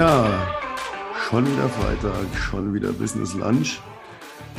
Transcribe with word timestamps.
Ja, 0.00 0.48
schon 1.28 1.44
wieder 1.44 1.68
Freitag, 1.68 2.34
schon 2.34 2.72
wieder 2.72 2.90
Business 2.90 3.34
Lunch. 3.34 3.82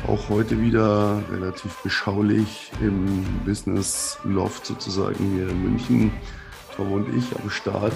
Auch 0.06 0.30
heute 0.30 0.62
wieder 0.62 1.20
relativ 1.32 1.78
beschaulich 1.78 2.72
im 2.80 3.26
Business 3.44 4.20
Loft 4.24 4.68
sozusagen 4.68 5.34
hier 5.34 5.50
in 5.50 5.64
München. 5.64 6.12
Tom 6.76 6.92
und 6.92 7.08
ich 7.18 7.26
am 7.42 7.50
Start. 7.50 7.96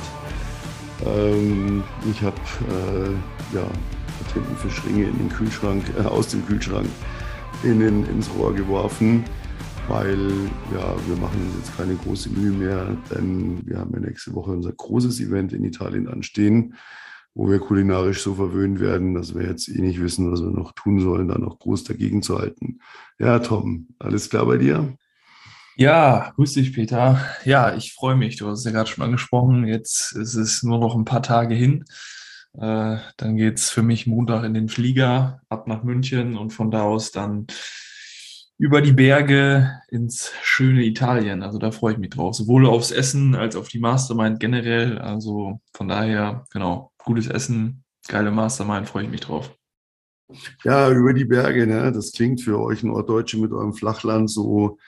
Ähm, 1.05 1.83
ich 2.09 2.19
habe 2.23 2.35
äh, 2.67 3.55
ja, 3.55 3.67
Tintenfischringe 4.33 5.03
in 5.03 5.15
den 5.15 5.29
Kühlschrank, 5.29 5.83
äh, 5.99 6.01
aus 6.01 6.29
dem 6.29 6.43
Kühlschrank 6.47 6.89
in 7.61 7.79
den, 7.79 8.07
ins 8.07 8.27
Rohr 8.35 8.55
geworfen, 8.55 9.23
weil 9.87 10.17
ja, 10.73 10.95
wir 11.05 11.15
machen 11.17 11.39
uns 11.45 11.57
jetzt 11.57 11.77
keine 11.77 11.93
große 11.93 12.29
Mühe 12.29 12.53
mehr, 12.53 12.97
denn 13.11 13.61
wir 13.67 13.77
haben 13.77 13.93
ja 13.93 13.99
nächste 13.99 14.33
Woche 14.33 14.49
unser 14.49 14.71
großes 14.71 15.19
Event 15.19 15.53
in 15.53 15.63
Italien 15.63 16.07
anstehen 16.07 16.73
wo 17.35 17.49
wir 17.49 17.59
kulinarisch 17.59 18.21
so 18.21 18.33
verwöhnt 18.33 18.79
werden, 18.79 19.13
dass 19.13 19.35
wir 19.35 19.45
jetzt 19.45 19.67
eh 19.67 19.81
nicht 19.81 20.01
wissen, 20.01 20.31
was 20.31 20.41
wir 20.41 20.49
noch 20.49 20.71
tun 20.71 21.01
sollen, 21.01 21.27
da 21.27 21.37
noch 21.37 21.59
groß 21.59 21.83
dagegen 21.83 22.23
zu 22.23 22.39
halten. 22.39 22.79
Ja, 23.19 23.39
Tom, 23.39 23.89
alles 23.99 24.29
klar 24.29 24.45
bei 24.45 24.57
dir? 24.57 24.97
Ja, 25.75 26.31
grüß 26.35 26.53
dich, 26.53 26.71
Peter. 26.71 27.19
Ja, 27.43 27.75
ich 27.75 27.93
freue 27.93 28.15
mich. 28.15 28.37
Du 28.37 28.47
hast 28.47 28.59
es 28.59 28.65
ja 28.65 28.71
gerade 28.71 28.89
schon 28.89 29.03
angesprochen. 29.03 29.67
Jetzt 29.67 30.13
ist 30.13 30.35
es 30.35 30.63
nur 30.63 30.79
noch 30.79 30.95
ein 30.95 31.03
paar 31.03 31.21
Tage 31.21 31.53
hin. 31.53 31.83
Äh, 32.53 32.97
dann 33.17 33.37
es 33.37 33.69
für 33.69 33.83
mich 33.83 34.07
Montag 34.07 34.45
in 34.45 34.53
den 34.53 34.69
Flieger 34.69 35.41
ab 35.49 35.67
nach 35.67 35.83
München 35.83 36.37
und 36.37 36.51
von 36.51 36.71
da 36.71 36.83
aus 36.83 37.11
dann 37.11 37.47
über 38.57 38.81
die 38.81 38.93
Berge 38.93 39.81
ins 39.89 40.31
schöne 40.41 40.83
Italien. 40.83 41.43
Also 41.43 41.59
da 41.59 41.71
freue 41.71 41.93
ich 41.93 41.99
mich 41.99 42.11
drauf. 42.11 42.35
Sowohl 42.35 42.65
aufs 42.65 42.91
Essen 42.91 43.35
als 43.35 43.55
auf 43.55 43.67
die 43.67 43.79
Mastermind 43.79 44.39
generell. 44.39 44.97
Also 44.97 45.59
von 45.73 45.87
daher, 45.87 46.45
genau, 46.51 46.91
gutes 46.97 47.27
Essen, 47.27 47.83
geile 48.07 48.31
Mastermind, 48.31 48.87
freue 48.87 49.03
ich 49.03 49.09
mich 49.09 49.21
drauf. 49.21 49.53
Ja, 50.63 50.89
über 50.89 51.13
die 51.13 51.25
Berge, 51.25 51.67
ne? 51.67 51.91
Das 51.91 52.11
klingt 52.11 52.41
für 52.41 52.59
euch 52.59 52.81
Norddeutsche 52.81 53.37
mit 53.37 53.51
eurem 53.51 53.73
Flachland 53.73 54.29
so, 54.29 54.79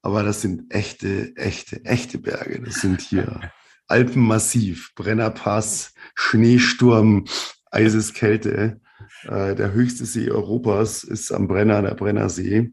aber 0.00 0.22
das 0.22 0.40
sind 0.40 0.72
echte, 0.72 1.36
echte, 1.36 1.84
echte 1.84 2.18
Berge. 2.18 2.62
Das 2.62 2.76
sind 2.76 3.02
hier 3.02 3.52
Alpenmassiv, 3.88 4.94
Brennerpass, 4.94 5.92
Schneesturm, 6.14 7.26
Eiseskälte. 7.70 8.80
Äh, 9.24 9.54
der 9.54 9.72
höchste 9.72 10.06
See 10.06 10.30
Europas 10.30 11.04
ist 11.04 11.30
am 11.30 11.46
Brenner, 11.46 11.82
der 11.82 11.94
Brennersee. 11.94 12.72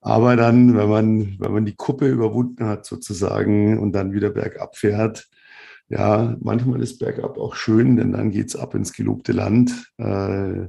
Aber 0.00 0.36
dann, 0.36 0.76
wenn 0.76 0.88
man, 0.88 1.36
wenn 1.38 1.52
man 1.52 1.64
die 1.66 1.74
Kuppe 1.74 2.08
überwunden 2.08 2.64
hat 2.66 2.86
sozusagen 2.86 3.78
und 3.78 3.92
dann 3.92 4.12
wieder 4.12 4.30
bergab 4.30 4.76
fährt, 4.76 5.28
ja, 5.88 6.36
manchmal 6.40 6.80
ist 6.82 6.98
bergab 6.98 7.36
auch 7.36 7.54
schön, 7.56 7.96
denn 7.96 8.12
dann 8.12 8.30
geht 8.30 8.48
es 8.48 8.56
ab 8.56 8.74
ins 8.74 8.92
gelobte 8.92 9.32
Land. 9.32 9.92
Äh, 9.98 10.68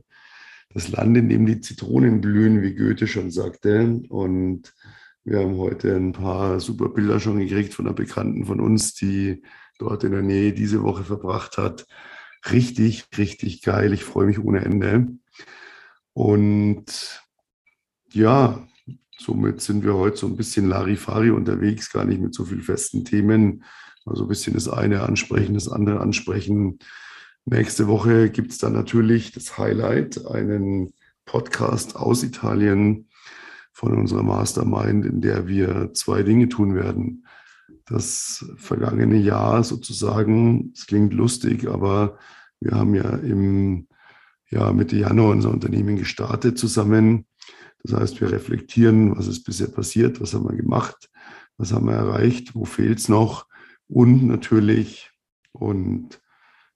das 0.73 0.89
Land, 0.89 1.17
in 1.17 1.29
dem 1.29 1.45
die 1.45 1.61
Zitronen 1.61 2.21
blühen, 2.21 2.61
wie 2.61 2.75
Goethe 2.75 3.07
schon 3.07 3.29
sagte. 3.29 4.01
Und 4.09 4.73
wir 5.23 5.39
haben 5.39 5.57
heute 5.57 5.95
ein 5.95 6.13
paar 6.13 6.59
super 6.59 6.89
Bilder 6.89 7.19
schon 7.19 7.39
gekriegt 7.39 7.73
von 7.73 7.85
einer 7.85 7.95
Bekannten 7.95 8.45
von 8.45 8.59
uns, 8.59 8.93
die 8.95 9.43
dort 9.77 10.03
in 10.03 10.11
der 10.11 10.23
Nähe 10.23 10.53
diese 10.53 10.81
Woche 10.81 11.03
verbracht 11.03 11.57
hat. 11.57 11.85
Richtig, 12.51 13.05
richtig 13.17 13.61
geil. 13.61 13.93
Ich 13.93 14.03
freue 14.03 14.25
mich 14.25 14.39
ohne 14.39 14.65
Ende. 14.65 15.07
Und 16.13 17.21
ja, 18.11 18.67
somit 19.17 19.61
sind 19.61 19.83
wir 19.83 19.95
heute 19.95 20.17
so 20.17 20.27
ein 20.27 20.35
bisschen 20.35 20.67
Larifari 20.67 21.31
unterwegs, 21.31 21.91
gar 21.91 22.05
nicht 22.05 22.21
mit 22.21 22.33
so 22.33 22.45
vielen 22.45 22.61
festen 22.61 23.05
Themen, 23.05 23.63
also 24.05 24.23
ein 24.23 24.29
bisschen 24.29 24.53
das 24.53 24.67
eine 24.67 25.01
ansprechen, 25.01 25.53
das 25.53 25.69
andere 25.69 25.99
ansprechen. 25.99 26.79
Nächste 27.45 27.87
Woche 27.87 28.29
gibt 28.29 28.51
es 28.51 28.57
dann 28.57 28.73
natürlich 28.73 29.31
das 29.31 29.57
Highlight, 29.57 30.25
einen 30.27 30.93
Podcast 31.25 31.95
aus 31.95 32.23
Italien 32.23 33.09
von 33.71 33.97
unserer 33.97 34.23
Mastermind, 34.23 35.05
in 35.05 35.21
der 35.21 35.47
wir 35.47 35.93
zwei 35.93 36.23
Dinge 36.23 36.49
tun 36.49 36.75
werden. 36.75 37.25
Das 37.85 38.45
vergangene 38.57 39.17
Jahr 39.17 39.63
sozusagen, 39.63 40.71
es 40.75 40.85
klingt 40.87 41.13
lustig, 41.13 41.67
aber 41.67 42.17
wir 42.59 42.73
haben 42.73 42.93
ja 42.93 43.09
im 43.17 43.87
ja, 44.49 44.71
Mitte 44.71 44.97
Januar 44.97 45.31
unser 45.31 45.49
Unternehmen 45.49 45.95
gestartet 45.95 46.57
zusammen. 46.59 47.25
Das 47.83 47.99
heißt, 47.99 48.21
wir 48.21 48.31
reflektieren, 48.31 49.17
was 49.17 49.27
ist 49.27 49.43
bisher 49.43 49.67
passiert, 49.67 50.21
was 50.21 50.33
haben 50.33 50.49
wir 50.49 50.55
gemacht, 50.55 51.09
was 51.57 51.73
haben 51.73 51.87
wir 51.87 51.95
erreicht, 51.95 52.55
wo 52.55 52.65
fehlt 52.65 52.99
es 52.99 53.09
noch 53.09 53.47
und 53.87 54.25
natürlich, 54.27 55.11
und 55.51 56.21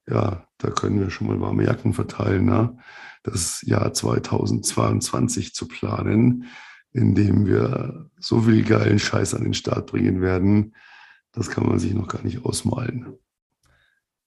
ja, 0.08 0.46
da 0.58 0.70
können 0.70 1.00
wir 1.00 1.10
schon 1.10 1.26
mal 1.26 1.40
warme 1.40 1.64
Jacken 1.64 1.92
verteilen, 1.92 2.44
ne? 2.44 2.78
das 3.22 3.62
Jahr 3.62 3.92
2022 3.92 5.54
zu 5.54 5.66
planen, 5.66 6.46
in 6.92 7.14
dem 7.14 7.46
wir 7.46 8.08
so 8.18 8.42
viel 8.42 8.64
geilen 8.64 8.98
Scheiß 8.98 9.34
an 9.34 9.44
den 9.44 9.54
Start 9.54 9.90
bringen 9.90 10.20
werden, 10.20 10.74
das 11.32 11.50
kann 11.50 11.66
man 11.66 11.78
sich 11.78 11.92
noch 11.92 12.08
gar 12.08 12.22
nicht 12.22 12.44
ausmalen. 12.44 13.18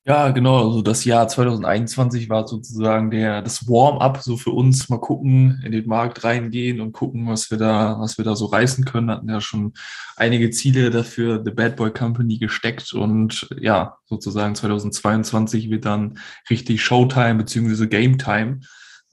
Ja, 0.10 0.32
genau. 0.32 0.66
Also 0.70 0.82
das 0.82 1.06
Jahr 1.06 1.28
2021 1.28 2.30
war 2.32 2.48
sozusagen 2.48 3.12
der, 3.12 3.44
das 3.44 3.68
Warm-up 3.68 4.18
so 4.24 4.38
für 4.38 4.50
uns. 4.50 4.90
Mal 4.90 4.98
gucken, 5.00 5.62
in 5.64 5.72
den 5.72 5.86
Markt 5.86 6.24
reingehen 6.24 6.82
und 6.82 6.94
gucken, 6.94 7.28
was 7.28 7.52
wir 7.52 7.60
da, 7.60 8.00
was 8.00 8.18
wir 8.18 8.26
da 8.26 8.36
so 8.36 8.48
reißen 8.48 8.86
können. 8.86 9.12
Hatten 9.12 9.30
ja 9.30 9.40
schon 9.40 9.74
einige 10.16 10.50
Ziele 10.50 10.90
dafür 10.90 11.44
The 11.46 11.52
Bad 11.52 11.76
Boy 11.76 11.92
Company 11.92 12.40
gesteckt 12.40 12.92
und 12.94 13.48
ja, 13.62 14.00
sozusagen 14.06 14.56
2022 14.56 15.70
wird 15.70 15.86
dann 15.86 16.18
richtig 16.50 16.82
Showtime 16.82 17.36
beziehungsweise 17.36 17.88
Game 17.88 18.18
Time. 18.18 18.62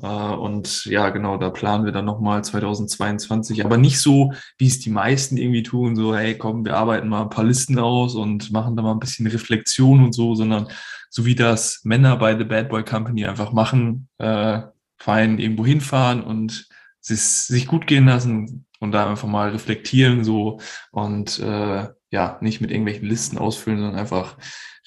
Äh, 0.03 0.07
und 0.07 0.85
ja, 0.87 1.11
genau, 1.11 1.37
da 1.39 1.51
planen 1.51 1.85
wir 1.85 1.93
dann 1.93 2.05
nochmal 2.05 2.45
2022, 2.45 3.65
aber 3.65 3.77
nicht 3.79 4.01
so, 4.01 4.33
wie 4.59 4.67
es 4.67 4.81
die 4.81 4.91
meisten 4.91 5.37
irgendwie 5.37 5.63
tun, 5.63 5.97
so, 5.97 6.15
hey, 6.15 6.37
komm, 6.37 6.65
wir 6.65 6.77
arbeiten 6.77 7.09
mal 7.09 7.23
ein 7.23 7.31
paar 7.31 7.45
Listen 7.45 7.79
aus 7.79 8.15
und 8.15 8.53
machen 8.53 8.77
da 8.77 8.83
mal 8.83 8.93
ein 8.93 9.01
bisschen 9.01 9.27
Reflexion 9.27 10.05
und 10.05 10.13
so, 10.15 10.35
sondern 10.35 10.69
so 11.11 11.25
wie 11.25 11.35
das 11.35 11.81
Männer 11.85 12.17
bei 12.17 12.37
The 12.37 12.45
Bad 12.45 12.69
Boy 12.69 12.85
Company 12.85 13.27
einfach 13.27 13.53
machen, 13.53 14.09
äh, 14.19 14.63
fein 14.99 15.39
irgendwo 15.39 15.65
hinfahren 15.65 16.23
und 16.23 16.69
sich, 17.01 17.21
sich 17.21 17.67
gut 17.67 17.87
gehen 17.87 18.07
lassen 18.07 18.67
und 18.81 18.93
da 18.93 19.09
einfach 19.09 19.29
mal 19.29 19.51
reflektieren 19.51 20.25
so. 20.25 20.61
Und 20.91 21.39
äh, 21.39 21.89
ja, 22.11 22.39
nicht 22.41 22.61
mit 22.61 22.71
irgendwelchen 22.71 23.09
Listen 23.09 23.39
ausfüllen, 23.39 23.81
sondern 23.81 23.99
einfach 23.99 24.37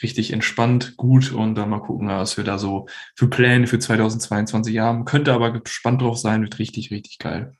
richtig 0.01 0.31
entspannt, 0.31 0.95
gut 0.97 1.31
und 1.31 1.55
dann 1.55 1.69
mal 1.69 1.81
gucken, 1.81 2.07
was 2.07 2.37
wir 2.37 2.43
da 2.43 2.57
so 2.57 2.87
für 3.15 3.27
Pläne 3.27 3.67
für 3.67 3.79
2022 3.79 4.79
haben. 4.79 5.05
Könnte 5.05 5.33
aber 5.33 5.59
gespannt 5.59 6.01
drauf 6.01 6.17
sein, 6.17 6.41
wird 6.41 6.59
richtig, 6.59 6.91
richtig 6.91 7.19
geil. 7.19 7.53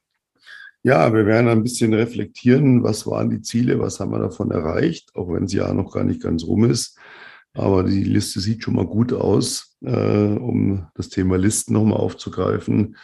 Ja, 0.81 1.13
wir 1.13 1.25
werden 1.25 1.49
ein 1.49 1.63
bisschen 1.63 1.93
reflektieren, 1.93 2.83
was 2.83 3.05
waren 3.05 3.29
die 3.29 3.41
Ziele, 3.41 3.79
was 3.79 3.99
haben 3.99 4.11
wir 4.11 4.19
davon 4.19 4.51
erreicht, 4.51 5.13
auch 5.13 5.27
wenn 5.33 5.43
das 5.43 5.53
Jahr 5.53 5.73
noch 5.73 5.91
gar 5.91 6.05
nicht 6.05 6.21
ganz 6.21 6.45
rum 6.45 6.63
ist. 6.63 6.97
Aber 7.53 7.83
die 7.83 8.03
Liste 8.03 8.39
sieht 8.39 8.63
schon 8.63 8.75
mal 8.75 8.85
gut 8.85 9.11
aus, 9.11 9.75
äh, 9.81 9.91
um 9.91 10.87
das 10.95 11.09
Thema 11.09 11.37
Listen 11.37 11.73
nochmal 11.73 11.97
aufzugreifen. 11.97 12.95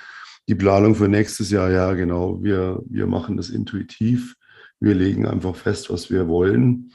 Die 0.47 0.55
Planung 0.55 0.95
für 0.95 1.09
nächstes 1.09 1.49
Jahr, 1.49 1.69
ja, 1.69 1.93
genau. 1.93 2.41
Wir, 2.41 2.81
wir 2.85 3.07
machen 3.07 3.35
das 3.35 3.49
intuitiv. 3.49 4.35
Wir 4.79 4.95
legen 4.95 5.25
einfach 5.25 5.55
fest, 5.55 5.89
was 5.89 6.09
wir 6.09 6.27
wollen. 6.27 6.91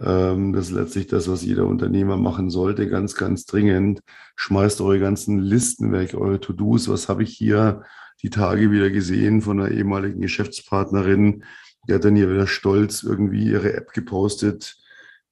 Ähm, 0.00 0.52
das 0.52 0.66
ist 0.66 0.72
letztlich 0.72 1.06
das, 1.06 1.28
was 1.28 1.42
jeder 1.42 1.66
Unternehmer 1.66 2.16
machen 2.16 2.50
sollte, 2.50 2.88
ganz, 2.88 3.14
ganz 3.14 3.46
dringend. 3.46 4.00
Schmeißt 4.36 4.80
eure 4.80 4.98
ganzen 4.98 5.38
Listen 5.38 5.92
weg, 5.92 6.14
eure 6.14 6.40
To-Dos. 6.40 6.88
Was 6.88 7.08
habe 7.08 7.22
ich 7.22 7.36
hier 7.36 7.82
die 8.22 8.30
Tage 8.30 8.70
wieder 8.70 8.90
gesehen 8.90 9.42
von 9.42 9.60
einer 9.60 9.70
ehemaligen 9.70 10.20
Geschäftspartnerin? 10.20 11.44
Die 11.88 11.94
hat 11.94 12.04
dann 12.04 12.16
hier 12.16 12.30
wieder 12.30 12.46
stolz 12.46 13.02
irgendwie 13.02 13.44
ihre 13.44 13.74
App 13.74 13.92
gepostet, 13.92 14.76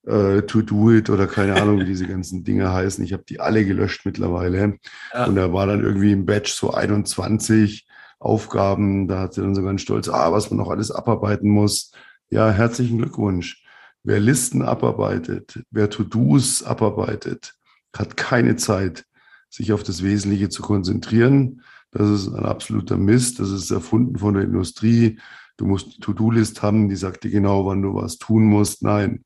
äh, 0.06 0.43
To 0.43 0.62
Do 0.62 0.93
It 0.93 1.11
oder 1.11 1.27
keine 1.27 1.61
Ahnung, 1.61 1.81
wie 1.81 1.85
diese 1.85 2.06
ganzen 2.06 2.44
Dinge 2.44 2.73
heißen. 2.73 3.05
Ich 3.05 3.12
habe 3.12 3.25
die 3.29 3.41
alle 3.41 3.65
gelöscht 3.65 4.05
mittlerweile. 4.05 4.79
Ja. 5.12 5.27
Und 5.27 5.35
da 5.37 5.53
war 5.53 5.67
dann 5.67 5.83
irgendwie 5.83 6.12
im 6.12 6.27
Batch 6.27 6.53
so 6.53 6.73
21 6.73 7.87
Aufgaben. 8.25 9.09
Da 9.09 9.21
hat 9.21 9.35
sie 9.35 9.43
dann 9.43 9.55
so 9.55 9.63
ganz 9.63 9.83
stolz, 9.83 10.09
ah, 10.09 10.33
was 10.33 10.51
man 10.51 10.59
noch 10.59 10.71
alles 10.71 10.91
abarbeiten 10.91 11.51
muss. 11.51 11.93
Ja, 12.31 12.51
herzlichen 12.51 12.99
Glückwunsch. 12.99 13.65
Wer 14.05 14.21
Listen 14.21 14.63
abarbeitet, 14.63 15.63
wer 15.71 15.89
To-Dos 15.89 16.63
abarbeitet, 16.63 17.55
hat 17.97 18.17
keine 18.17 18.57
Zeit, 18.57 19.05
sich 19.49 19.73
auf 19.73 19.83
das 19.83 20.03
Wesentliche 20.03 20.49
zu 20.49 20.63
konzentrieren. 20.63 21.63
Das 21.93 22.09
ist 22.09 22.29
ein 22.29 22.45
absoluter 22.45 22.97
Mist. 22.97 23.39
Das 23.39 23.51
ist 23.51 23.71
erfunden 23.71 24.19
von 24.19 24.35
der 24.35 24.45
Industrie. 24.45 25.21
Du 25.57 25.67
musst 25.67 25.87
eine 25.87 26.01
To-Do-List 26.01 26.63
haben, 26.63 26.89
die 26.89 26.97
sagt 26.97 27.25
dir 27.25 27.31
genau, 27.31 27.67
wann 27.67 27.83
du 27.83 27.95
was 27.95 28.19
tun 28.19 28.45
musst. 28.45 28.83
Nein, 28.83 29.25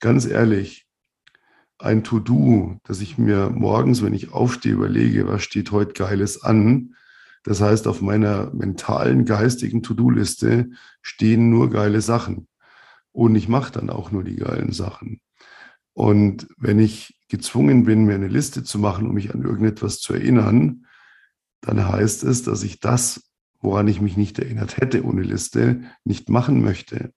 ganz 0.00 0.26
ehrlich, 0.26 0.86
ein 1.78 2.04
To-Do, 2.04 2.78
das 2.84 3.00
ich 3.00 3.18
mir 3.18 3.50
morgens, 3.50 4.02
wenn 4.02 4.14
ich 4.14 4.32
aufstehe, 4.32 4.74
überlege, 4.74 5.26
was 5.26 5.42
steht 5.42 5.72
heute 5.72 5.94
Geiles 5.94 6.42
an. 6.42 6.94
Das 7.44 7.60
heißt, 7.60 7.88
auf 7.88 8.00
meiner 8.00 8.52
mentalen, 8.54 9.24
geistigen 9.24 9.82
To-Do-Liste 9.82 10.70
stehen 11.00 11.50
nur 11.50 11.70
geile 11.70 12.00
Sachen. 12.00 12.46
Und 13.10 13.34
ich 13.34 13.48
mache 13.48 13.72
dann 13.72 13.90
auch 13.90 14.10
nur 14.10 14.24
die 14.24 14.36
geilen 14.36 14.72
Sachen. 14.72 15.20
Und 15.92 16.48
wenn 16.56 16.78
ich 16.78 17.18
gezwungen 17.28 17.84
bin, 17.84 18.04
mir 18.04 18.14
eine 18.14 18.28
Liste 18.28 18.62
zu 18.62 18.78
machen, 18.78 19.08
um 19.08 19.14
mich 19.14 19.34
an 19.34 19.42
irgendetwas 19.42 19.98
zu 19.98 20.14
erinnern, 20.14 20.86
dann 21.60 21.86
heißt 21.86 22.24
es, 22.24 22.42
dass 22.42 22.62
ich 22.62 22.80
das, 22.80 23.22
woran 23.60 23.88
ich 23.88 24.00
mich 24.00 24.16
nicht 24.16 24.38
erinnert 24.38 24.78
hätte 24.78 25.04
ohne 25.04 25.22
Liste, 25.22 25.82
nicht 26.04 26.28
machen 26.28 26.62
möchte. 26.62 27.12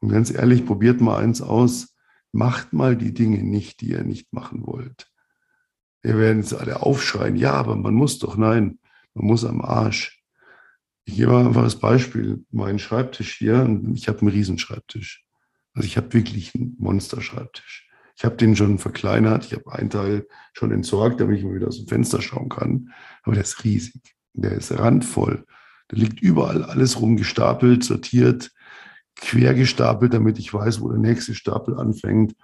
Und 0.00 0.10
ganz 0.10 0.32
ehrlich, 0.32 0.66
probiert 0.66 1.00
mal 1.00 1.18
eins 1.18 1.40
aus, 1.40 1.94
macht 2.32 2.72
mal 2.72 2.96
die 2.96 3.14
Dinge 3.14 3.42
nicht, 3.42 3.80
die 3.80 3.90
ihr 3.90 4.04
nicht 4.04 4.32
machen 4.32 4.66
wollt. 4.66 5.08
Wir 6.02 6.18
werden 6.18 6.40
jetzt 6.40 6.54
alle 6.54 6.82
aufschreien, 6.82 7.36
ja, 7.36 7.52
aber 7.52 7.76
man 7.76 7.94
muss 7.94 8.18
doch, 8.18 8.36
nein, 8.36 8.78
man 9.14 9.26
muss 9.26 9.44
am 9.44 9.60
Arsch. 9.60 10.22
Ich 11.04 11.16
gebe 11.16 11.36
einfach 11.36 11.64
das 11.64 11.78
Beispiel, 11.78 12.44
mein 12.50 12.78
Schreibtisch 12.78 13.34
hier, 13.34 13.68
ich 13.94 14.08
habe 14.08 14.20
einen 14.20 14.30
Riesenschreibtisch. 14.30 15.24
Also 15.74 15.86
ich 15.86 15.96
habe 15.96 16.12
wirklich 16.12 16.54
einen 16.54 16.76
Monsterschreibtisch. 16.78 17.88
Ich 18.16 18.24
habe 18.24 18.36
den 18.36 18.54
schon 18.54 18.78
verkleinert, 18.78 19.46
ich 19.46 19.54
habe 19.54 19.72
einen 19.72 19.90
Teil 19.90 20.26
schon 20.52 20.70
entsorgt, 20.70 21.20
damit 21.20 21.38
ich 21.38 21.44
mal 21.44 21.54
wieder 21.54 21.68
aus 21.68 21.78
dem 21.78 21.88
Fenster 21.88 22.22
schauen 22.22 22.48
kann. 22.48 22.92
Aber 23.22 23.34
der 23.34 23.42
ist 23.42 23.64
riesig, 23.64 24.14
der 24.32 24.52
ist 24.52 24.70
randvoll. 24.70 25.44
Da 25.88 25.96
liegt 25.96 26.20
überall 26.20 26.62
alles 26.62 27.00
rumgestapelt, 27.00 27.82
sortiert, 27.82 28.52
quer 29.16 29.54
gestapelt, 29.54 30.14
damit 30.14 30.38
ich 30.38 30.52
weiß, 30.52 30.80
wo 30.80 30.88
der 30.90 30.98
nächste 30.98 31.34
Stapel 31.34 31.78
anfängt. 31.78 32.34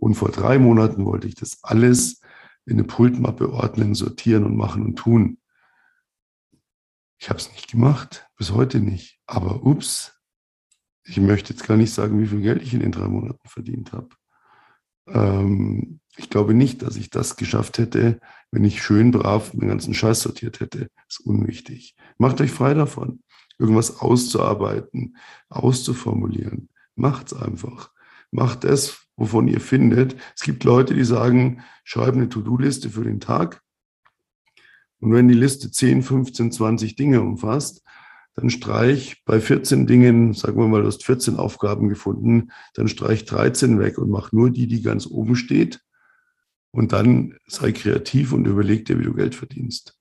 Und 0.00 0.14
vor 0.14 0.30
drei 0.30 0.58
Monaten 0.58 1.04
wollte 1.04 1.28
ich 1.28 1.34
das 1.34 1.58
alles 1.62 2.20
in 2.66 2.74
eine 2.74 2.84
Pultmappe 2.84 3.52
ordnen, 3.52 3.94
sortieren 3.94 4.44
und 4.44 4.56
machen 4.56 4.82
und 4.82 4.96
tun. 4.96 5.38
Ich 7.18 7.28
habe 7.28 7.38
es 7.38 7.50
nicht 7.52 7.70
gemacht, 7.70 8.28
bis 8.36 8.52
heute 8.52 8.80
nicht. 8.80 9.18
Aber 9.26 9.64
ups, 9.64 10.18
ich 11.04 11.18
möchte 11.18 11.52
jetzt 11.52 11.66
gar 11.66 11.76
nicht 11.76 11.92
sagen, 11.92 12.20
wie 12.20 12.26
viel 12.26 12.40
Geld 12.40 12.62
ich 12.62 12.74
in 12.74 12.80
den 12.80 12.92
drei 12.92 13.08
Monaten 13.08 13.48
verdient 13.48 13.92
habe. 13.92 14.08
Ähm, 15.08 16.00
ich 16.16 16.30
glaube 16.30 16.54
nicht, 16.54 16.82
dass 16.82 16.96
ich 16.96 17.10
das 17.10 17.36
geschafft 17.36 17.78
hätte, 17.78 18.20
wenn 18.50 18.64
ich 18.64 18.82
schön 18.82 19.10
brav 19.10 19.50
den 19.50 19.68
ganzen 19.68 19.94
Scheiß 19.94 20.20
sortiert 20.20 20.60
hätte. 20.60 20.90
Das 20.96 21.20
ist 21.20 21.26
unwichtig. 21.26 21.96
Macht 22.18 22.40
euch 22.40 22.50
frei 22.50 22.74
davon, 22.74 23.22
irgendwas 23.58 24.00
auszuarbeiten, 24.00 25.16
auszuformulieren. 25.48 26.68
Macht's 26.94 27.32
einfach. 27.32 27.90
Macht 28.30 28.64
es, 28.64 29.06
wovon 29.16 29.48
ihr 29.48 29.60
findet. 29.60 30.16
Es 30.36 30.42
gibt 30.42 30.64
Leute, 30.64 30.94
die 30.94 31.04
sagen, 31.04 31.64
schreib 31.84 32.14
eine 32.14 32.28
To-Do-Liste 32.28 32.90
für 32.90 33.04
den 33.04 33.20
Tag. 33.20 33.62
Und 35.00 35.12
wenn 35.12 35.28
die 35.28 35.34
Liste 35.34 35.70
10, 35.70 36.02
15, 36.02 36.52
20 36.52 36.96
Dinge 36.96 37.20
umfasst, 37.20 37.82
dann 38.34 38.50
streich 38.50 39.24
bei 39.24 39.40
14 39.40 39.86
Dingen, 39.86 40.32
sagen 40.32 40.58
wir 40.58 40.68
mal, 40.68 40.82
du 40.82 40.86
hast 40.86 41.04
14 41.04 41.36
Aufgaben 41.36 41.88
gefunden, 41.88 42.52
dann 42.74 42.86
streich 42.88 43.24
13 43.24 43.80
weg 43.80 43.98
und 43.98 44.10
mach 44.10 44.32
nur 44.32 44.50
die, 44.50 44.68
die 44.68 44.82
ganz 44.82 45.06
oben 45.06 45.34
steht. 45.34 45.80
Und 46.70 46.92
dann 46.92 47.36
sei 47.46 47.72
kreativ 47.72 48.32
und 48.32 48.46
überleg 48.46 48.84
dir, 48.84 48.98
wie 49.00 49.04
du 49.04 49.14
Geld 49.14 49.34
verdienst. 49.34 49.98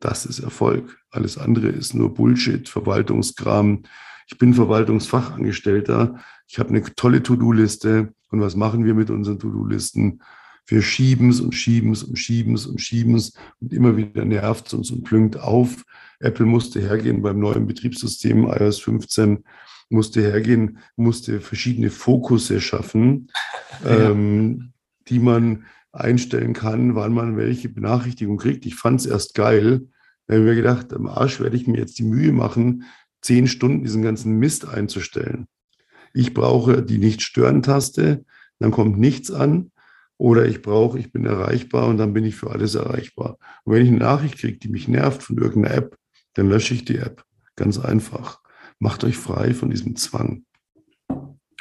Das 0.00 0.26
ist 0.26 0.40
Erfolg. 0.40 0.98
Alles 1.10 1.38
andere 1.38 1.68
ist 1.68 1.94
nur 1.94 2.12
Bullshit, 2.12 2.68
Verwaltungskram. 2.68 3.82
Ich 4.26 4.38
bin 4.38 4.54
Verwaltungsfachangestellter. 4.54 6.20
Ich 6.48 6.58
habe 6.58 6.70
eine 6.70 6.82
tolle 6.82 7.22
To-Do-Liste. 7.22 8.12
Und 8.30 8.40
was 8.40 8.56
machen 8.56 8.84
wir 8.84 8.94
mit 8.94 9.10
unseren 9.10 9.38
To-Do-Listen? 9.38 10.20
Wir 10.70 10.82
schieben 10.82 11.30
es 11.30 11.40
und 11.40 11.52
schieben 11.52 11.92
es 11.92 12.04
und 12.04 12.16
schieben 12.16 12.54
es 12.54 12.66
und 12.66 12.80
schieben 12.80 13.16
es 13.16 13.32
und 13.60 13.72
immer 13.72 13.96
wieder 13.96 14.24
nervt 14.24 14.68
es 14.68 14.74
uns 14.74 14.90
und 14.90 15.02
plünkt 15.02 15.36
auf. 15.36 15.84
Apple 16.20 16.46
musste 16.46 16.80
hergehen 16.80 17.22
beim 17.22 17.40
neuen 17.40 17.66
Betriebssystem 17.66 18.44
iOS 18.44 18.78
15, 18.80 19.44
musste 19.88 20.22
hergehen, 20.22 20.78
musste 20.94 21.40
verschiedene 21.40 21.90
Fokusse 21.90 22.60
schaffen, 22.60 23.28
ja. 23.84 24.10
ähm, 24.10 24.72
die 25.08 25.18
man 25.18 25.64
einstellen 25.92 26.52
kann, 26.52 26.94
wann 26.94 27.12
man 27.12 27.36
welche 27.36 27.68
Benachrichtigung 27.68 28.36
kriegt. 28.36 28.64
Ich 28.64 28.76
fand 28.76 29.00
es 29.00 29.06
erst 29.06 29.34
geil. 29.34 29.88
Da 30.26 30.34
habe 30.34 30.44
ich 30.44 30.50
mir 30.50 30.54
gedacht, 30.54 30.92
am 30.92 31.08
Arsch 31.08 31.40
werde 31.40 31.56
ich 31.56 31.66
mir 31.66 31.78
jetzt 31.78 31.98
die 31.98 32.04
Mühe 32.04 32.30
machen, 32.30 32.84
zehn 33.22 33.48
Stunden 33.48 33.82
diesen 33.82 34.02
ganzen 34.02 34.38
Mist 34.38 34.68
einzustellen. 34.68 35.48
Ich 36.14 36.32
brauche 36.32 36.82
die 36.82 36.98
Nicht-Stören-Taste, 36.98 38.24
dann 38.60 38.70
kommt 38.70 38.98
nichts 38.98 39.32
an. 39.32 39.72
Oder 40.20 40.44
ich 40.44 40.60
brauche, 40.60 40.98
ich 40.98 41.12
bin 41.12 41.24
erreichbar 41.24 41.88
und 41.88 41.96
dann 41.96 42.12
bin 42.12 42.26
ich 42.26 42.36
für 42.36 42.50
alles 42.50 42.74
erreichbar. 42.74 43.38
Und 43.64 43.72
wenn 43.72 43.82
ich 43.82 43.88
eine 43.88 44.00
Nachricht 44.00 44.36
kriege, 44.36 44.58
die 44.58 44.68
mich 44.68 44.86
nervt 44.86 45.22
von 45.22 45.38
irgendeiner 45.38 45.74
App, 45.74 45.96
dann 46.34 46.50
lösche 46.50 46.74
ich 46.74 46.84
die 46.84 46.98
App. 46.98 47.24
Ganz 47.56 47.78
einfach. 47.78 48.38
Macht 48.78 49.02
euch 49.02 49.16
frei 49.16 49.54
von 49.54 49.70
diesem 49.70 49.96
Zwang. 49.96 50.44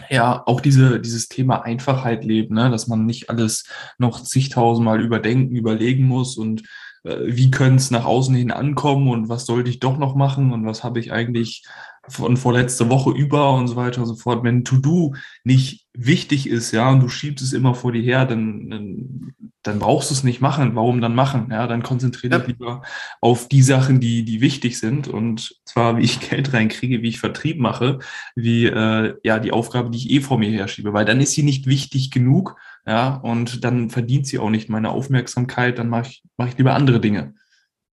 Ja, 0.09 0.43
auch 0.45 0.59
diese, 0.59 0.99
dieses 0.99 1.29
Thema 1.29 1.61
Einfachheit 1.61 2.25
leben, 2.25 2.55
ne? 2.55 2.69
dass 2.69 2.87
man 2.87 3.05
nicht 3.05 3.29
alles 3.29 3.63
noch 3.97 4.23
zigtausendmal 4.23 5.01
überdenken, 5.01 5.55
überlegen 5.55 6.05
muss 6.05 6.35
und 6.35 6.63
äh, 7.05 7.15
wie 7.27 7.51
könnte 7.51 7.77
es 7.77 7.91
nach 7.91 8.03
außen 8.03 8.35
hin 8.35 8.51
ankommen 8.51 9.07
und 9.07 9.29
was 9.29 9.45
sollte 9.45 9.69
ich 9.69 9.79
doch 9.79 9.97
noch 9.97 10.15
machen 10.15 10.51
und 10.51 10.65
was 10.65 10.83
habe 10.83 10.99
ich 10.99 11.13
eigentlich 11.13 11.63
von 12.07 12.37
vorletzte 12.37 12.89
Woche 12.89 13.11
über 13.11 13.53
und 13.53 13.67
so 13.67 13.75
weiter 13.75 14.01
und 14.01 14.07
so 14.07 14.15
fort. 14.15 14.43
Wenn 14.43 14.63
To-Do 14.63 15.15
nicht 15.43 15.87
wichtig 15.93 16.47
ist, 16.47 16.71
ja, 16.71 16.89
und 16.89 17.01
du 17.01 17.09
schiebst 17.09 17.43
es 17.43 17.53
immer 17.53 17.75
vor 17.75 17.91
dir 17.91 18.01
her, 18.01 18.25
dann, 18.25 18.69
dann, 18.69 19.33
dann 19.63 19.79
brauchst 19.79 20.09
du 20.09 20.13
es 20.13 20.23
nicht 20.23 20.41
machen. 20.41 20.75
Warum 20.75 21.01
dann 21.01 21.15
machen? 21.15 21.49
Ja, 21.51 21.67
dann 21.67 21.83
konzentriere 21.83 22.39
dich 22.39 22.41
ja. 22.41 22.47
lieber 22.47 22.81
auf 23.21 23.47
die 23.47 23.61
Sachen, 23.61 23.99
die, 23.99 24.23
die 24.23 24.41
wichtig 24.41 24.79
sind. 24.79 25.07
Und 25.07 25.55
zwar, 25.65 25.97
wie 25.97 26.03
ich 26.03 26.19
Geld 26.29 26.53
reinkriege, 26.53 27.01
wie 27.01 27.09
ich 27.09 27.19
Vertrieb 27.19 27.59
mache, 27.59 27.99
wie 28.35 28.65
äh, 28.65 29.15
ja 29.23 29.39
die 29.39 29.51
Aufgabe, 29.51 29.89
die 29.89 29.97
ich 29.97 30.09
eh 30.09 30.21
vor 30.21 30.39
mir 30.39 30.49
herschiebe. 30.49 30.93
Weil 30.93 31.05
dann 31.05 31.21
ist 31.21 31.33
sie 31.33 31.43
nicht 31.43 31.67
wichtig 31.67 32.11
genug, 32.11 32.55
ja, 32.85 33.15
und 33.15 33.63
dann 33.63 33.89
verdient 33.89 34.25
sie 34.25 34.39
auch 34.39 34.49
nicht 34.49 34.69
meine 34.69 34.89
Aufmerksamkeit, 34.89 35.77
dann 35.77 35.89
mache 35.89 36.07
ich, 36.07 36.23
mach 36.37 36.47
ich 36.47 36.57
lieber 36.57 36.73
andere 36.73 36.99
Dinge. 36.99 37.35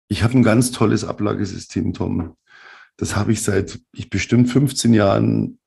Ich 0.08 0.24
habe 0.24 0.38
ein 0.38 0.44
ganz 0.44 0.72
tolles 0.72 1.04
Ablagesystem, 1.04 1.94
Tom. 1.94 2.38
Das 2.98 3.16
habe 3.16 3.32
ich 3.32 3.42
seit 3.42 3.80
ich 3.94 4.10
bestimmt 4.10 4.50
15 4.50 4.94
Jahren 4.94 5.60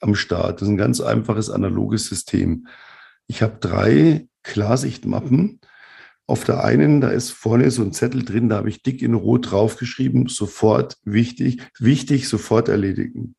am 0.00 0.14
Start. 0.14 0.60
Das 0.60 0.68
ist 0.68 0.72
ein 0.72 0.76
ganz 0.76 1.00
einfaches 1.00 1.50
analoges 1.50 2.06
System. 2.06 2.66
Ich 3.26 3.42
habe 3.42 3.58
drei 3.60 4.28
Klarsichtmappen. 4.42 5.60
Auf 6.26 6.44
der 6.44 6.64
einen, 6.64 7.00
da 7.00 7.08
ist 7.08 7.30
vorne 7.30 7.70
so 7.70 7.82
ein 7.82 7.92
Zettel 7.92 8.24
drin, 8.24 8.48
da 8.48 8.56
habe 8.56 8.68
ich 8.68 8.82
dick 8.82 9.02
in 9.02 9.14
Rot 9.14 9.50
draufgeschrieben, 9.50 10.28
sofort 10.28 10.96
wichtig, 11.04 11.62
wichtig, 11.78 12.28
sofort 12.28 12.68
erledigen. 12.68 13.34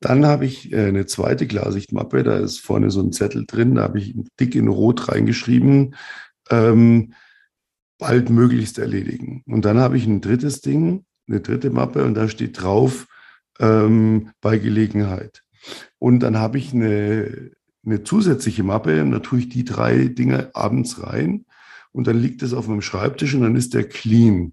Dann 0.00 0.26
habe 0.26 0.44
ich 0.44 0.72
äh, 0.72 0.86
eine 0.86 1.06
zweite 1.06 1.46
Klarsichtmappe, 1.46 2.22
da 2.22 2.38
ist 2.38 2.58
vorne 2.60 2.90
so 2.90 3.00
ein 3.00 3.12
Zettel 3.12 3.44
drin, 3.46 3.76
da 3.76 3.82
habe 3.82 3.98
ich 3.98 4.14
dick 4.38 4.54
in 4.54 4.68
Rot 4.68 5.08
reingeschrieben, 5.08 5.94
ähm, 6.50 7.14
bald 7.98 8.28
möglichst 8.30 8.78
erledigen. 8.78 9.42
Und 9.46 9.64
dann 9.64 9.78
habe 9.78 9.96
ich 9.96 10.06
ein 10.06 10.20
drittes 10.20 10.62
Ding, 10.62 11.04
eine 11.30 11.40
dritte 11.40 11.70
Mappe 11.70 12.04
und 12.04 12.14
da 12.14 12.28
steht 12.28 12.60
drauf 12.60 13.06
ähm, 13.58 14.30
bei 14.40 14.58
Gelegenheit. 14.58 15.42
Und 15.98 16.20
dann 16.20 16.38
habe 16.38 16.58
ich 16.58 16.72
eine, 16.72 17.50
eine 17.84 18.02
zusätzliche 18.02 18.62
Mappe 18.62 19.00
und 19.02 19.12
da 19.12 19.20
tue 19.20 19.40
ich 19.40 19.48
die 19.48 19.64
drei 19.64 20.08
Dinge 20.08 20.50
abends 20.54 21.02
rein 21.02 21.44
und 21.92 22.06
dann 22.06 22.18
liegt 22.18 22.42
es 22.42 22.52
auf 22.52 22.68
meinem 22.68 22.82
Schreibtisch 22.82 23.34
und 23.34 23.42
dann 23.42 23.56
ist 23.56 23.74
der 23.74 23.88
clean. 23.88 24.52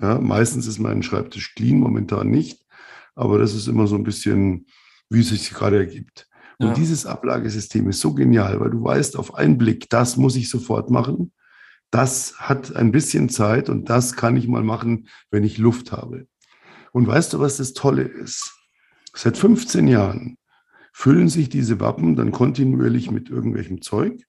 Ja, 0.00 0.20
meistens 0.20 0.66
ist 0.66 0.78
mein 0.78 1.02
Schreibtisch 1.02 1.54
clean, 1.54 1.78
momentan 1.78 2.30
nicht, 2.30 2.64
aber 3.14 3.38
das 3.38 3.54
ist 3.54 3.66
immer 3.66 3.86
so 3.86 3.96
ein 3.96 4.04
bisschen, 4.04 4.66
wie 5.10 5.20
es 5.20 5.30
sich 5.30 5.50
gerade 5.50 5.78
ergibt. 5.78 6.28
Und 6.58 6.68
ja. 6.68 6.74
dieses 6.74 7.06
Ablagesystem 7.06 7.88
ist 7.88 8.00
so 8.00 8.14
genial, 8.14 8.60
weil 8.60 8.70
du 8.70 8.82
weißt 8.82 9.16
auf 9.16 9.34
einen 9.34 9.58
Blick, 9.58 9.88
das 9.90 10.16
muss 10.16 10.36
ich 10.36 10.50
sofort 10.50 10.90
machen 10.90 11.32
das 11.90 12.38
hat 12.38 12.76
ein 12.76 12.92
bisschen 12.92 13.28
Zeit 13.28 13.68
und 13.68 13.88
das 13.88 14.14
kann 14.14 14.36
ich 14.36 14.46
mal 14.46 14.62
machen, 14.62 15.08
wenn 15.30 15.44
ich 15.44 15.58
Luft 15.58 15.92
habe. 15.92 16.26
Und 16.92 17.06
weißt 17.06 17.32
du, 17.32 17.40
was 17.40 17.56
das 17.56 17.72
Tolle 17.72 18.02
ist? 18.02 18.54
Seit 19.14 19.36
15 19.36 19.88
Jahren 19.88 20.36
füllen 20.92 21.28
sich 21.28 21.48
diese 21.48 21.80
Wappen 21.80 22.16
dann 22.16 22.32
kontinuierlich 22.32 23.10
mit 23.10 23.30
irgendwelchem 23.30 23.82
Zeug 23.82 24.24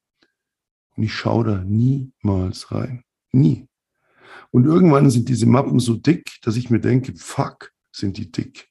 und 0.96 1.04
ich 1.04 1.14
schaue 1.14 1.46
da 1.46 1.64
niemals 1.64 2.72
rein. 2.72 3.04
Nie. 3.32 3.68
Und 4.52 4.66
irgendwann 4.66 5.10
sind 5.10 5.30
diese 5.30 5.46
Mappen 5.46 5.80
so 5.80 5.96
dick, 5.96 6.40
dass 6.42 6.56
ich 6.56 6.70
mir 6.70 6.80
denke, 6.80 7.14
fuck, 7.16 7.72
sind 7.92 8.18
die 8.18 8.32
dick. 8.32 8.70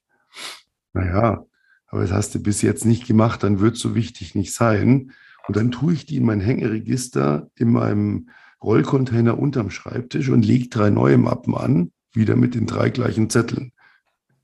Naja, 0.92 1.44
aber 1.86 2.02
das 2.02 2.12
hast 2.12 2.34
du 2.34 2.42
bis 2.42 2.62
jetzt 2.62 2.84
nicht 2.84 3.06
gemacht, 3.06 3.42
dann 3.42 3.60
wird 3.60 3.76
es 3.76 3.80
so 3.80 3.94
wichtig 3.94 4.34
nicht 4.34 4.52
sein. 4.52 5.12
Und 5.46 5.56
dann 5.56 5.70
tue 5.70 5.94
ich 5.94 6.06
die 6.06 6.16
in 6.16 6.26
mein 6.26 6.40
Hängeregister 6.40 7.50
in 7.54 7.72
meinem 7.72 8.28
Rollcontainer 8.62 9.38
unterm 9.38 9.70
Schreibtisch 9.70 10.28
und 10.28 10.44
legt 10.44 10.74
drei 10.74 10.90
neue 10.90 11.18
Mappen 11.18 11.54
an, 11.54 11.92
wieder 12.12 12.36
mit 12.36 12.54
den 12.54 12.66
drei 12.66 12.90
gleichen 12.90 13.30
Zetteln. 13.30 13.72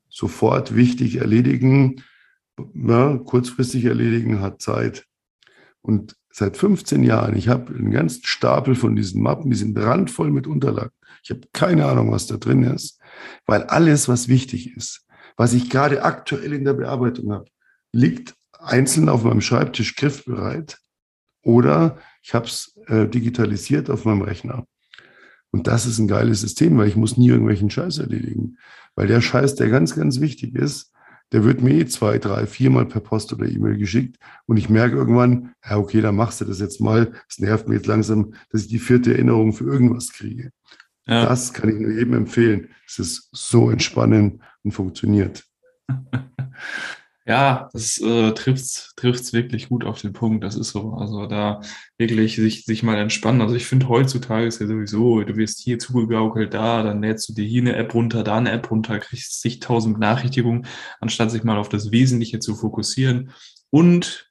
Sofort 0.09 0.76
wichtig 0.76 1.16
erledigen, 1.16 2.02
ja, 2.75 3.18
kurzfristig 3.18 3.85
erledigen 3.85 4.40
hat 4.40 4.62
Zeit. 4.62 5.06
Und 5.83 6.16
seit 6.30 6.56
15 6.56 7.02
Jahren, 7.02 7.37
ich 7.37 7.49
habe 7.49 7.75
einen 7.75 7.90
ganzen 7.90 8.25
Stapel 8.25 8.75
von 8.75 8.97
diesen 8.97 9.23
Mappen, 9.23 9.50
die 9.50 9.56
sind 9.56 9.78
randvoll 9.78 10.30
mit 10.30 10.47
Unterlagen. 10.47 10.92
Ich 11.23 11.30
habe 11.30 11.42
keine 11.52 11.87
Ahnung, 11.87 12.12
was 12.12 12.26
da 12.26 12.37
drin 12.37 12.62
ist, 12.62 13.00
weil 13.47 13.64
alles, 13.64 14.09
was 14.09 14.28
wichtig 14.28 14.76
ist, 14.76 15.06
was 15.37 15.52
ich 15.52 15.71
gerade 15.71 16.04
aktuell 16.04 16.52
in 16.52 16.64
der 16.64 16.75
Bearbeitung 16.75 17.33
habe, 17.33 17.47
liegt 17.92 18.35
einzeln 18.59 19.09
auf 19.09 19.25
meinem 19.25 19.40
Schreibtisch 19.40 19.97
griffbereit 19.97 20.78
oder 21.42 21.99
ich 22.25 22.33
habe 22.33 22.47
es 22.47 22.75
äh, 22.87 23.07
digitalisiert 23.07 23.90
auf 23.90 24.07
meinem 24.07 24.23
Rechner. 24.23 24.66
Und 25.50 25.66
das 25.66 25.85
ist 25.85 25.99
ein 25.99 26.09
geiles 26.09 26.40
System, 26.40 26.78
weil 26.78 26.88
ich 26.88 26.97
muss 26.97 27.19
nie 27.19 27.28
irgendwelchen 27.28 27.69
Scheiß 27.69 27.99
erledigen. 27.99 28.57
Weil 28.95 29.09
der 29.09 29.21
Scheiß, 29.21 29.57
der 29.57 29.69
ganz, 29.69 29.95
ganz 29.95 30.21
wichtig 30.21 30.54
ist, 30.54 30.90
der 31.33 31.45
wird 31.45 31.61
mir 31.61 31.75
eh 31.75 31.87
zwei, 31.87 32.19
drei, 32.19 32.47
viermal 32.47 32.87
per 32.87 33.02
Post 33.02 33.33
oder 33.35 33.47
E-Mail 33.47 33.76
geschickt. 33.76 34.16
Und 34.47 34.57
ich 34.57 34.71
merke 34.71 34.97
irgendwann, 34.97 35.52
ja, 35.69 35.76
okay, 35.76 36.00
dann 36.00 36.16
machst 36.16 36.40
du 36.40 36.47
das 36.47 36.61
jetzt 36.61 36.81
mal. 36.81 37.12
Es 37.28 37.38
nervt 37.40 37.69
mir 37.69 37.75
jetzt 37.75 37.87
langsam, 37.87 38.35
dass 38.50 38.62
ich 38.62 38.69
die 38.69 38.78
vierte 38.78 39.12
Erinnerung 39.12 39.52
für 39.52 39.64
irgendwas 39.64 40.11
kriege. 40.11 40.50
Ja. 41.07 41.26
Das 41.26 41.52
kann 41.52 41.69
ich 41.69 41.78
nur 41.78 41.90
jedem 41.90 42.14
empfehlen. 42.14 42.69
Es 42.87 42.99
ist 42.99 43.28
so 43.33 43.71
entspannend 43.71 44.40
und 44.62 44.73
funktioniert. 44.73 45.45
Ja, 47.26 47.71
das 47.73 47.99
äh, 48.02 48.33
trifft 48.33 48.93
trifft's 48.97 49.33
wirklich 49.33 49.71
gut 49.71 49.85
auf 49.85 50.00
den 50.02 50.12
Punkt. 50.12 50.45
Das 50.45 50.57
ist 50.57 50.71
so. 50.73 50.93
Also 50.93 51.26
da 51.26 51.61
wirklich 51.97 52.37
sich, 52.37 52.66
sich 52.66 52.83
mal 52.83 52.99
entspannen. 52.99 53.40
Also 53.40 53.54
ich 53.54 53.64
finde 53.64 53.88
heutzutage 53.88 54.47
ist 54.47 54.61
ja 54.61 54.66
sowieso, 54.66 55.23
du 55.23 55.37
wirst 55.37 55.61
hier 55.61 55.78
zugegaukelt, 55.78 56.52
da, 56.52 56.83
dann 56.83 57.00
lädst 57.00 57.26
du 57.28 57.33
dir 57.33 57.47
hier 57.47 57.62
eine 57.62 57.76
App 57.76 57.95
runter, 57.95 58.25
da 58.25 58.37
eine 58.37 58.50
App 58.52 58.71
runter, 58.71 58.99
kriegst 58.99 59.40
zigtausend 59.40 59.95
Benachrichtigungen, 59.95 60.66
anstatt 61.00 61.31
sich 61.31 61.45
mal 61.45 61.57
auf 61.57 61.71
das 61.71 61.90
Wesentliche 61.90 62.40
zu 62.40 62.54
fokussieren 62.54 63.31
und 63.71 64.31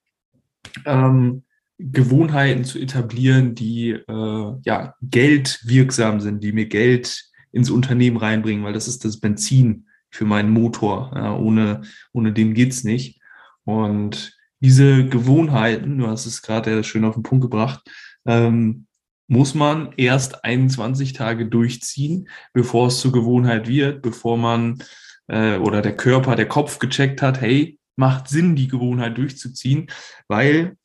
ähm, 0.86 1.44
Gewohnheiten 1.80 2.64
zu 2.64 2.78
etablieren, 2.78 3.56
die 3.56 3.90
äh, 3.90 4.54
ja 4.64 4.94
geldwirksam 5.02 6.22
sind, 6.22 6.44
die 6.44 6.52
mir 6.52 6.68
Geld 6.68 7.26
ins 7.52 7.72
Unternehmen 7.72 8.18
reinbringen, 8.18 8.64
weil 8.64 8.74
das 8.74 8.88
ist 8.88 9.04
das 9.04 9.20
Benzin 9.20 9.88
für 10.14 10.26
meinen 10.26 10.52
Motor. 10.52 11.12
Ja, 11.16 11.36
ohne, 11.36 11.82
ohne 12.14 12.32
den 12.32 12.54
geht's 12.54 12.84
nicht. 12.84 13.20
Und 13.66 14.38
diese 14.60 15.06
Gewohnheiten, 15.06 15.98
du 15.98 16.08
hast 16.08 16.26
es 16.26 16.42
gerade 16.42 16.84
schön 16.84 17.04
auf 17.04 17.16
den 17.16 17.24
Punkt 17.24 17.42
gebracht, 17.42 17.82
ähm, 18.26 18.86
muss 19.28 19.56
man 19.56 19.94
erst 19.98 20.46
21 20.46 21.14
Tage 21.14 21.48
durchziehen, 21.48 22.30
bevor 22.54 22.88
es 22.88 23.00
zur 23.00 23.12
Gewohnheit 23.12 23.68
wird, 23.68 24.02
bevor 24.02 24.38
man 24.38 24.84
äh, 25.28 25.58
oder 25.58 25.82
der 25.82 25.96
Körper, 25.96 26.36
der 26.36 26.48
Kopf 26.48 26.80
gecheckt 26.80 27.22
hat, 27.22 27.42
hey, 27.42 27.80
macht 27.96 28.28
Sinn, 28.28 28.56
die 28.56 28.68
Gewohnheit 28.68 29.18
durchzuziehen, 29.18 29.88
weil 30.28 30.78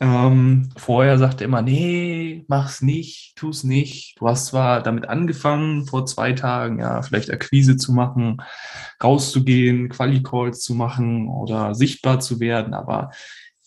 ähm, 0.00 0.70
vorher 0.76 1.18
sagte 1.18 1.44
er 1.44 1.48
immer, 1.48 1.60
nee, 1.60 2.44
mach's 2.48 2.80
nicht, 2.80 3.36
tu's 3.36 3.64
nicht. 3.64 4.18
Du 4.18 4.28
hast 4.28 4.46
zwar 4.46 4.82
damit 4.82 5.08
angefangen, 5.08 5.86
vor 5.86 6.06
zwei 6.06 6.32
Tagen, 6.32 6.78
ja, 6.80 7.02
vielleicht 7.02 7.30
Akquise 7.30 7.76
zu 7.76 7.92
machen, 7.92 8.38
rauszugehen, 9.02 9.90
Quali-Calls 9.90 10.60
zu 10.60 10.74
machen 10.74 11.28
oder 11.28 11.74
sichtbar 11.74 12.18
zu 12.20 12.40
werden, 12.40 12.72
aber 12.72 13.10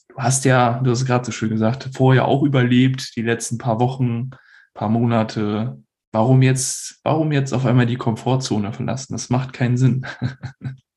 du 0.09 0.15
hast 0.17 0.43
ja, 0.45 0.79
du 0.79 0.89
hast 0.89 1.05
gerade 1.05 1.25
so 1.25 1.31
schön 1.31 1.51
gesagt, 1.51 1.91
vorher 1.93 2.25
auch 2.25 2.41
überlebt, 2.41 3.15
die 3.15 3.21
letzten 3.21 3.59
paar 3.59 3.79
Wochen, 3.79 4.31
paar 4.73 4.89
Monate. 4.89 5.77
Warum 6.11 6.41
jetzt, 6.41 6.99
warum 7.03 7.31
jetzt 7.31 7.53
auf 7.53 7.65
einmal 7.65 7.85
die 7.85 7.95
Komfortzone 7.95 8.73
verlassen? 8.73 9.13
Das 9.13 9.29
macht 9.29 9.53
keinen 9.53 9.77
Sinn. 9.77 10.05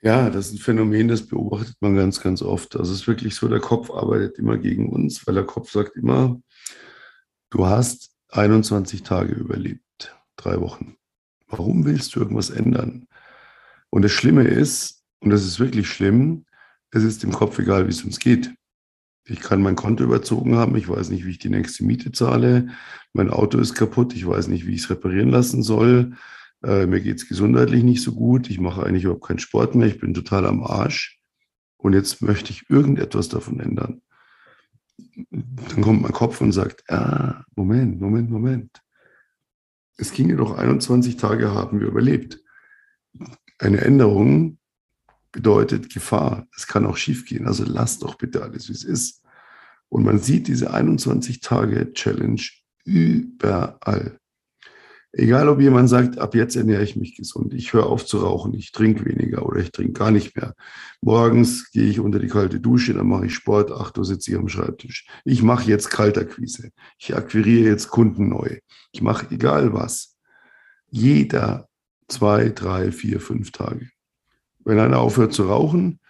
Ja, 0.00 0.30
das 0.30 0.46
ist 0.46 0.54
ein 0.54 0.58
Phänomen, 0.58 1.08
das 1.08 1.26
beobachtet 1.26 1.76
man 1.80 1.96
ganz, 1.96 2.20
ganz 2.20 2.40
oft. 2.40 2.76
Also 2.76 2.92
es 2.92 3.00
ist 3.00 3.08
wirklich 3.08 3.34
so, 3.34 3.48
der 3.48 3.60
Kopf 3.60 3.90
arbeitet 3.90 4.38
immer 4.38 4.56
gegen 4.56 4.90
uns, 4.90 5.26
weil 5.26 5.34
der 5.34 5.44
Kopf 5.44 5.72
sagt 5.72 5.96
immer, 5.96 6.40
du 7.50 7.66
hast 7.66 8.12
21 8.30 9.02
Tage 9.02 9.34
überlebt, 9.34 10.16
drei 10.36 10.60
Wochen. 10.60 10.96
Warum 11.48 11.84
willst 11.84 12.14
du 12.14 12.20
irgendwas 12.20 12.50
ändern? 12.50 13.08
Und 13.90 14.02
das 14.02 14.12
Schlimme 14.12 14.44
ist, 14.44 15.02
und 15.20 15.30
das 15.30 15.44
ist 15.44 15.58
wirklich 15.58 15.88
schlimm, 15.88 16.44
es 16.92 17.02
ist 17.02 17.24
dem 17.24 17.32
Kopf 17.32 17.58
egal, 17.58 17.86
wie 17.86 17.90
es 17.90 18.04
uns 18.04 18.20
geht. 18.20 18.54
Ich 19.24 19.40
kann 19.40 19.62
mein 19.62 19.76
Konto 19.76 20.04
überzogen 20.04 20.54
haben, 20.54 20.76
ich 20.76 20.88
weiß 20.88 21.10
nicht, 21.10 21.26
wie 21.26 21.30
ich 21.30 21.38
die 21.38 21.50
nächste 21.50 21.84
Miete 21.84 22.12
zahle, 22.12 22.68
mein 23.12 23.30
Auto 23.30 23.58
ist 23.58 23.74
kaputt, 23.74 24.14
ich 24.14 24.26
weiß 24.26 24.46
nicht, 24.46 24.66
wie 24.66 24.74
ich 24.74 24.82
es 24.82 24.90
reparieren 24.90 25.30
lassen 25.30 25.62
soll, 25.62 26.12
äh, 26.62 26.86
mir 26.86 27.00
geht 27.00 27.18
es 27.18 27.28
gesundheitlich 27.28 27.84
nicht 27.84 28.02
so 28.02 28.12
gut, 28.12 28.50
ich 28.50 28.58
mache 28.58 28.84
eigentlich 28.84 29.04
überhaupt 29.04 29.26
keinen 29.26 29.38
Sport 29.38 29.74
mehr, 29.74 29.88
ich 29.88 30.00
bin 30.00 30.14
total 30.14 30.46
am 30.46 30.62
Arsch 30.62 31.20
und 31.76 31.92
jetzt 31.92 32.22
möchte 32.22 32.50
ich 32.50 32.68
irgendetwas 32.68 33.28
davon 33.28 33.60
ändern. 33.60 34.02
Dann 35.30 35.82
kommt 35.82 36.02
mein 36.02 36.12
Kopf 36.12 36.40
und 36.40 36.52
sagt, 36.52 36.88
ah, 36.90 37.44
Moment, 37.54 38.00
Moment, 38.00 38.30
Moment. 38.30 38.82
Es 39.96 40.12
ginge 40.12 40.36
doch 40.36 40.56
21 40.56 41.16
Tage, 41.16 41.52
haben 41.52 41.80
wir 41.80 41.88
überlebt. 41.88 42.40
Eine 43.58 43.80
Änderung 43.80 44.58
bedeutet 45.32 45.92
Gefahr. 45.92 46.46
Es 46.56 46.66
kann 46.66 46.86
auch 46.86 46.96
schiefgehen. 46.96 47.46
Also 47.46 47.64
lass 47.64 47.98
doch 47.98 48.16
bitte 48.16 48.42
alles, 48.42 48.68
wie 48.68 48.72
es 48.72 48.84
ist. 48.84 49.24
Und 49.88 50.04
man 50.04 50.18
sieht 50.18 50.48
diese 50.48 50.72
21 50.72 51.40
Tage 51.40 51.92
Challenge 51.92 52.42
überall. 52.84 54.18
Egal, 55.12 55.48
ob 55.48 55.60
jemand 55.60 55.88
sagt, 55.88 56.18
ab 56.18 56.34
jetzt 56.34 56.54
ernähre 56.54 56.82
ich 56.82 56.94
mich 56.94 57.16
gesund, 57.16 57.54
ich 57.54 57.72
höre 57.72 57.86
auf 57.86 58.04
zu 58.04 58.18
rauchen, 58.18 58.52
ich 58.52 58.72
trinke 58.72 59.06
weniger 59.06 59.46
oder 59.46 59.60
ich 59.60 59.72
trinke 59.72 59.94
gar 59.94 60.10
nicht 60.10 60.36
mehr. 60.36 60.54
Morgens 61.00 61.70
gehe 61.70 61.88
ich 61.88 61.98
unter 61.98 62.18
die 62.18 62.28
kalte 62.28 62.60
Dusche, 62.60 62.92
dann 62.92 63.08
mache 63.08 63.26
ich 63.26 63.34
Sport, 63.34 63.72
acht 63.72 63.96
Uhr 63.96 64.04
sitze 64.04 64.30
ich 64.30 64.36
am 64.36 64.48
Schreibtisch. 64.48 65.06
Ich 65.24 65.42
mache 65.42 65.68
jetzt 65.68 65.88
Kaltakquise. 65.88 66.70
Ich 66.98 67.16
akquiriere 67.16 67.70
jetzt 67.70 67.88
Kunden 67.88 68.28
neu. 68.28 68.58
Ich 68.92 69.00
mache 69.00 69.26
egal 69.30 69.72
was. 69.72 70.16
Jeder 70.90 71.68
zwei, 72.08 72.50
drei, 72.50 72.92
vier, 72.92 73.20
fünf 73.20 73.50
Tage. 73.50 73.88
Wenn 74.58 74.78
einer 74.78 74.98
aufhört 74.98 75.32
zu 75.32 75.44
rauchen, 75.44 76.00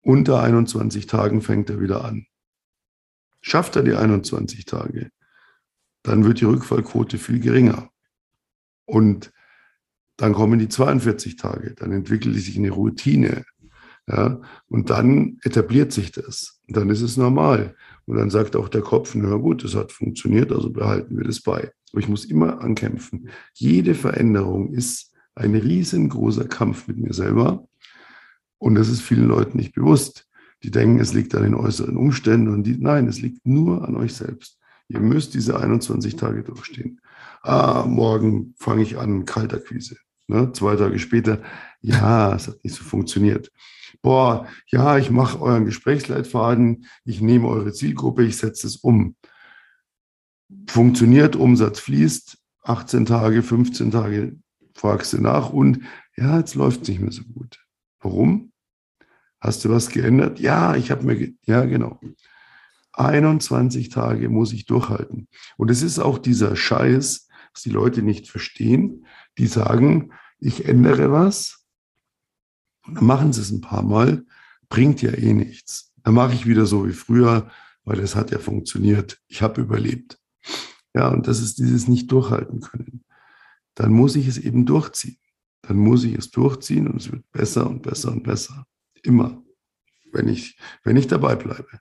unter 0.00 0.42
21 0.42 1.06
Tagen 1.06 1.42
fängt 1.42 1.68
er 1.68 1.80
wieder 1.80 2.04
an. 2.04 2.26
Schafft 3.42 3.76
er 3.76 3.82
die 3.82 3.94
21 3.94 4.64
Tage, 4.64 5.10
dann 6.02 6.24
wird 6.24 6.40
die 6.40 6.44
Rückfallquote 6.46 7.18
viel 7.18 7.38
geringer. 7.38 7.91
Und 8.84 9.32
dann 10.16 10.34
kommen 10.34 10.58
die 10.58 10.68
42 10.68 11.36
Tage, 11.36 11.74
dann 11.74 11.92
entwickelt 11.92 12.36
sich 12.36 12.56
eine 12.56 12.70
Routine. 12.70 13.44
Ja, 14.08 14.40
und 14.66 14.90
dann 14.90 15.38
etabliert 15.42 15.92
sich 15.92 16.10
das. 16.10 16.60
Und 16.66 16.76
dann 16.76 16.90
ist 16.90 17.02
es 17.02 17.16
normal. 17.16 17.76
Und 18.04 18.16
dann 18.16 18.30
sagt 18.30 18.56
auch 18.56 18.68
der 18.68 18.80
Kopf, 18.80 19.14
na 19.14 19.36
gut, 19.36 19.62
das 19.62 19.76
hat 19.76 19.92
funktioniert, 19.92 20.50
also 20.50 20.70
behalten 20.70 21.16
wir 21.16 21.24
das 21.24 21.40
bei. 21.40 21.70
Aber 21.92 22.00
ich 22.00 22.08
muss 22.08 22.24
immer 22.24 22.60
ankämpfen. 22.62 23.28
Jede 23.54 23.94
Veränderung 23.94 24.72
ist 24.72 25.12
ein 25.36 25.54
riesengroßer 25.54 26.46
Kampf 26.46 26.88
mit 26.88 26.98
mir 26.98 27.14
selber. 27.14 27.68
Und 28.58 28.74
das 28.74 28.88
ist 28.88 29.02
vielen 29.02 29.28
Leuten 29.28 29.56
nicht 29.56 29.72
bewusst. 29.72 30.26
Die 30.64 30.72
denken, 30.72 31.00
es 31.00 31.14
liegt 31.14 31.34
an 31.34 31.44
den 31.44 31.54
äußeren 31.54 31.96
Umständen. 31.96 32.48
Und 32.48 32.64
die, 32.64 32.76
nein, 32.78 33.06
es 33.06 33.20
liegt 33.20 33.46
nur 33.46 33.86
an 33.86 33.94
euch 33.96 34.14
selbst. 34.14 34.58
Ihr 34.88 35.00
müsst 35.00 35.34
diese 35.34 35.58
21 35.58 36.16
Tage 36.16 36.42
durchstehen 36.42 37.00
ah, 37.42 37.84
morgen 37.86 38.54
fange 38.58 38.82
ich 38.82 38.98
an, 38.98 39.24
Kaltakquise. 39.24 39.96
Ne? 40.28 40.52
Zwei 40.52 40.76
Tage 40.76 40.98
später, 40.98 41.42
ja, 41.80 42.34
es 42.34 42.48
hat 42.48 42.62
nicht 42.64 42.76
so 42.76 42.84
funktioniert. 42.84 43.50
Boah, 44.00 44.46
ja, 44.66 44.98
ich 44.98 45.10
mache 45.10 45.40
euren 45.40 45.64
Gesprächsleitfaden, 45.64 46.86
ich 47.04 47.20
nehme 47.20 47.48
eure 47.48 47.72
Zielgruppe, 47.72 48.24
ich 48.24 48.36
setze 48.36 48.66
es 48.66 48.76
um. 48.76 49.16
Funktioniert, 50.66 51.36
Umsatz 51.36 51.80
fließt, 51.80 52.38
18 52.64 53.06
Tage, 53.06 53.42
15 53.42 53.90
Tage 53.90 54.36
fragst 54.74 55.12
du 55.12 55.20
nach 55.20 55.50
und 55.50 55.80
ja, 56.16 56.38
jetzt 56.38 56.54
läuft 56.54 56.82
es 56.82 56.88
nicht 56.88 57.00
mehr 57.00 57.12
so 57.12 57.22
gut. 57.24 57.58
Warum? 58.00 58.52
Hast 59.40 59.64
du 59.64 59.70
was 59.70 59.88
geändert? 59.88 60.40
Ja, 60.40 60.76
ich 60.76 60.90
habe 60.90 61.04
mir, 61.04 61.32
ja, 61.46 61.64
genau. 61.64 62.00
21 62.92 63.88
Tage 63.88 64.28
muss 64.28 64.52
ich 64.52 64.66
durchhalten. 64.66 65.28
Und 65.56 65.70
es 65.70 65.82
ist 65.82 65.98
auch 65.98 66.18
dieser 66.18 66.56
Scheiß, 66.56 67.28
was 67.52 67.62
die 67.62 67.70
Leute 67.70 68.02
nicht 68.02 68.28
verstehen. 68.28 69.06
Die 69.38 69.46
sagen, 69.46 70.12
ich 70.38 70.66
ändere 70.66 71.10
was, 71.12 71.62
und 72.86 72.96
dann 72.96 73.04
machen 73.04 73.32
sie 73.32 73.40
es 73.40 73.50
ein 73.50 73.60
paar 73.60 73.82
Mal, 73.82 74.24
bringt 74.68 75.02
ja 75.02 75.12
eh 75.12 75.32
nichts. 75.32 75.92
Dann 76.02 76.14
mache 76.14 76.34
ich 76.34 76.46
wieder 76.46 76.66
so 76.66 76.86
wie 76.86 76.92
früher, 76.92 77.50
weil 77.84 78.00
es 78.00 78.16
hat 78.16 78.30
ja 78.30 78.38
funktioniert. 78.38 79.20
Ich 79.28 79.42
habe 79.42 79.60
überlebt. 79.60 80.18
Ja, 80.94 81.08
und 81.08 81.26
das 81.26 81.40
ist 81.40 81.58
dieses 81.58 81.88
nicht 81.88 82.10
durchhalten 82.10 82.60
können. 82.60 83.04
Dann 83.74 83.92
muss 83.92 84.16
ich 84.16 84.26
es 84.26 84.38
eben 84.38 84.66
durchziehen. 84.66 85.18
Dann 85.62 85.76
muss 85.76 86.04
ich 86.04 86.14
es 86.14 86.30
durchziehen 86.30 86.88
und 86.88 87.00
es 87.00 87.12
wird 87.12 87.30
besser 87.30 87.68
und 87.68 87.82
besser 87.82 88.12
und 88.12 88.24
besser. 88.24 88.66
Immer, 89.02 89.42
wenn 90.12 90.28
ich, 90.28 90.58
wenn 90.82 90.96
ich 90.96 91.06
dabei 91.06 91.36
bleibe. 91.36 91.80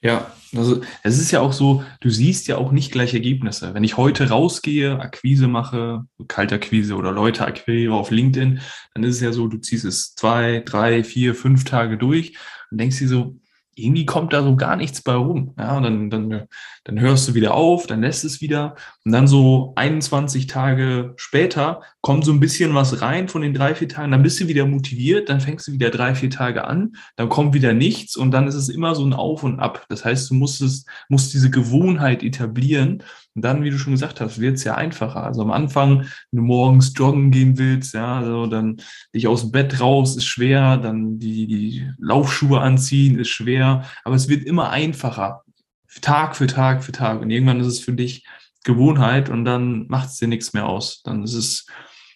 Ja, 0.00 0.32
also 0.54 0.80
es 1.02 1.18
ist 1.18 1.32
ja 1.32 1.40
auch 1.40 1.52
so, 1.52 1.82
du 2.00 2.08
siehst 2.08 2.46
ja 2.46 2.56
auch 2.56 2.70
nicht 2.70 2.92
gleich 2.92 3.14
Ergebnisse. 3.14 3.74
Wenn 3.74 3.82
ich 3.82 3.96
heute 3.96 4.28
rausgehe, 4.28 5.00
Akquise 5.00 5.48
mache, 5.48 6.04
Kaltakquise 6.28 6.94
oder 6.94 7.10
Leute 7.10 7.44
akquiriere 7.44 7.94
auf 7.94 8.12
LinkedIn, 8.12 8.60
dann 8.94 9.04
ist 9.04 9.16
es 9.16 9.20
ja 9.20 9.32
so, 9.32 9.48
du 9.48 9.58
ziehst 9.58 9.84
es 9.84 10.14
zwei, 10.14 10.62
drei, 10.64 11.02
vier, 11.02 11.34
fünf 11.34 11.64
Tage 11.64 11.98
durch 11.98 12.36
und 12.70 12.78
denkst 12.78 12.98
dir 12.98 13.08
so, 13.08 13.40
irgendwie 13.74 14.06
kommt 14.06 14.32
da 14.32 14.42
so 14.42 14.56
gar 14.56 14.76
nichts 14.76 15.02
bei 15.02 15.14
rum. 15.14 15.54
Ja, 15.58 15.76
und 15.76 15.82
dann, 15.84 16.10
dann, 16.10 16.48
dann 16.84 17.00
hörst 17.00 17.28
du 17.28 17.34
wieder 17.34 17.54
auf, 17.54 17.86
dann 17.86 18.00
lässt 18.00 18.24
es 18.24 18.40
wieder. 18.40 18.76
Und 19.08 19.12
dann 19.12 19.26
so 19.26 19.72
21 19.76 20.48
Tage 20.48 21.14
später 21.16 21.80
kommt 22.02 22.26
so 22.26 22.30
ein 22.30 22.40
bisschen 22.40 22.74
was 22.74 23.00
rein 23.00 23.28
von 23.28 23.40
den 23.40 23.54
drei, 23.54 23.74
vier 23.74 23.88
Tagen. 23.88 24.12
Dann 24.12 24.22
bist 24.22 24.38
du 24.38 24.48
wieder 24.48 24.66
motiviert, 24.66 25.30
dann 25.30 25.40
fängst 25.40 25.66
du 25.66 25.72
wieder 25.72 25.88
drei, 25.88 26.14
vier 26.14 26.28
Tage 26.28 26.66
an, 26.66 26.94
dann 27.16 27.30
kommt 27.30 27.54
wieder 27.54 27.72
nichts 27.72 28.18
und 28.18 28.32
dann 28.32 28.46
ist 28.46 28.54
es 28.54 28.68
immer 28.68 28.94
so 28.94 29.06
ein 29.06 29.14
Auf 29.14 29.44
und 29.44 29.60
Ab. 29.60 29.86
Das 29.88 30.04
heißt, 30.04 30.28
du 30.28 30.34
musst, 30.34 30.60
es, 30.60 30.84
musst 31.08 31.32
diese 31.32 31.48
Gewohnheit 31.48 32.22
etablieren. 32.22 33.02
Und 33.34 33.40
dann, 33.40 33.64
wie 33.64 33.70
du 33.70 33.78
schon 33.78 33.94
gesagt 33.94 34.20
hast, 34.20 34.42
wird 34.42 34.56
es 34.56 34.64
ja 34.64 34.74
einfacher. 34.74 35.24
Also 35.24 35.40
am 35.40 35.52
Anfang, 35.52 36.00
wenn 36.30 36.40
du 36.40 36.42
morgens 36.42 36.92
joggen 36.94 37.30
gehen 37.30 37.56
willst, 37.56 37.94
ja, 37.94 38.18
also 38.18 38.44
dann 38.44 38.76
dich 39.14 39.26
aus 39.26 39.40
dem 39.40 39.52
Bett 39.52 39.80
raus 39.80 40.18
ist 40.18 40.26
schwer, 40.26 40.76
dann 40.76 41.18
die, 41.18 41.46
die 41.46 41.90
Laufschuhe 41.98 42.60
anziehen 42.60 43.18
ist 43.18 43.30
schwer, 43.30 43.84
aber 44.04 44.16
es 44.16 44.28
wird 44.28 44.44
immer 44.44 44.68
einfacher. 44.68 45.44
Tag 46.02 46.36
für 46.36 46.46
Tag 46.46 46.84
für 46.84 46.92
Tag. 46.92 47.22
Und 47.22 47.30
irgendwann 47.30 47.60
ist 47.60 47.66
es 47.68 47.80
für 47.80 47.94
dich 47.94 48.26
Gewohnheit 48.68 49.30
und 49.30 49.44
dann 49.44 49.86
macht 49.88 50.10
es 50.10 50.18
dir 50.18 50.28
nichts 50.28 50.52
mehr 50.52 50.66
aus. 50.66 51.02
Dann 51.02 51.24
ist 51.24 51.34
es, 51.34 51.66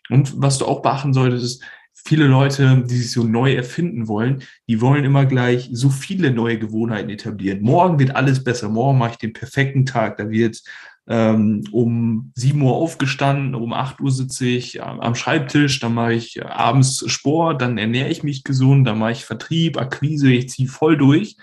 und 0.09 0.41
was 0.41 0.59
du 0.59 0.67
auch 0.67 0.83
beachten 0.83 1.13
solltest, 1.13 1.45
ist, 1.45 1.65
viele 2.05 2.27
Leute, 2.27 2.85
die 2.87 2.97
sich 2.97 3.13
so 3.13 3.25
neu 3.25 3.55
erfinden 3.55 4.09
wollen, 4.09 4.43
die 4.69 4.81
wollen 4.81 5.05
immer 5.05 5.25
gleich 5.25 5.71
so 5.73 5.89
viele 5.89 6.31
neue 6.31 6.59
Gewohnheiten 6.59 7.11
etablieren. 7.11 7.63
Morgen 7.63 7.99
wird 7.99 8.17
alles 8.17 8.43
besser. 8.43 8.69
Morgen 8.69 8.99
mache 8.99 9.13
ich 9.13 9.19
den 9.19 9.33
perfekten 9.33 9.87
Tag. 9.87 10.17
Da 10.17 10.29
wird 10.29 10.63
ähm, 11.07 11.63
um 11.73 12.33
7 12.35 12.61
Uhr 12.61 12.75
aufgestanden, 12.75 13.55
um 13.55 13.73
8 13.73 14.01
Uhr 14.01 14.11
sitze 14.11 14.47
ich 14.47 14.83
am 14.83 15.15
Schreibtisch, 15.15 15.81
dann 15.81 15.95
mache 15.95 16.15
ich 16.15 16.45
abends 16.45 17.05
Sport, 17.11 17.61
dann 17.63 17.79
ernähre 17.79 18.09
ich 18.09 18.23
mich 18.23 18.45
gesund, 18.45 18.87
dann 18.87 18.99
mache 18.99 19.13
ich 19.13 19.25
Vertrieb, 19.25 19.79
Akquise, 19.79 20.31
ich 20.33 20.49
ziehe 20.49 20.69
voll 20.69 20.97
durch. 20.97 21.37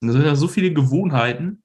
Und 0.00 0.08
das 0.08 0.16
sind 0.16 0.26
ja 0.26 0.34
so 0.36 0.48
viele 0.48 0.72
Gewohnheiten. 0.72 1.63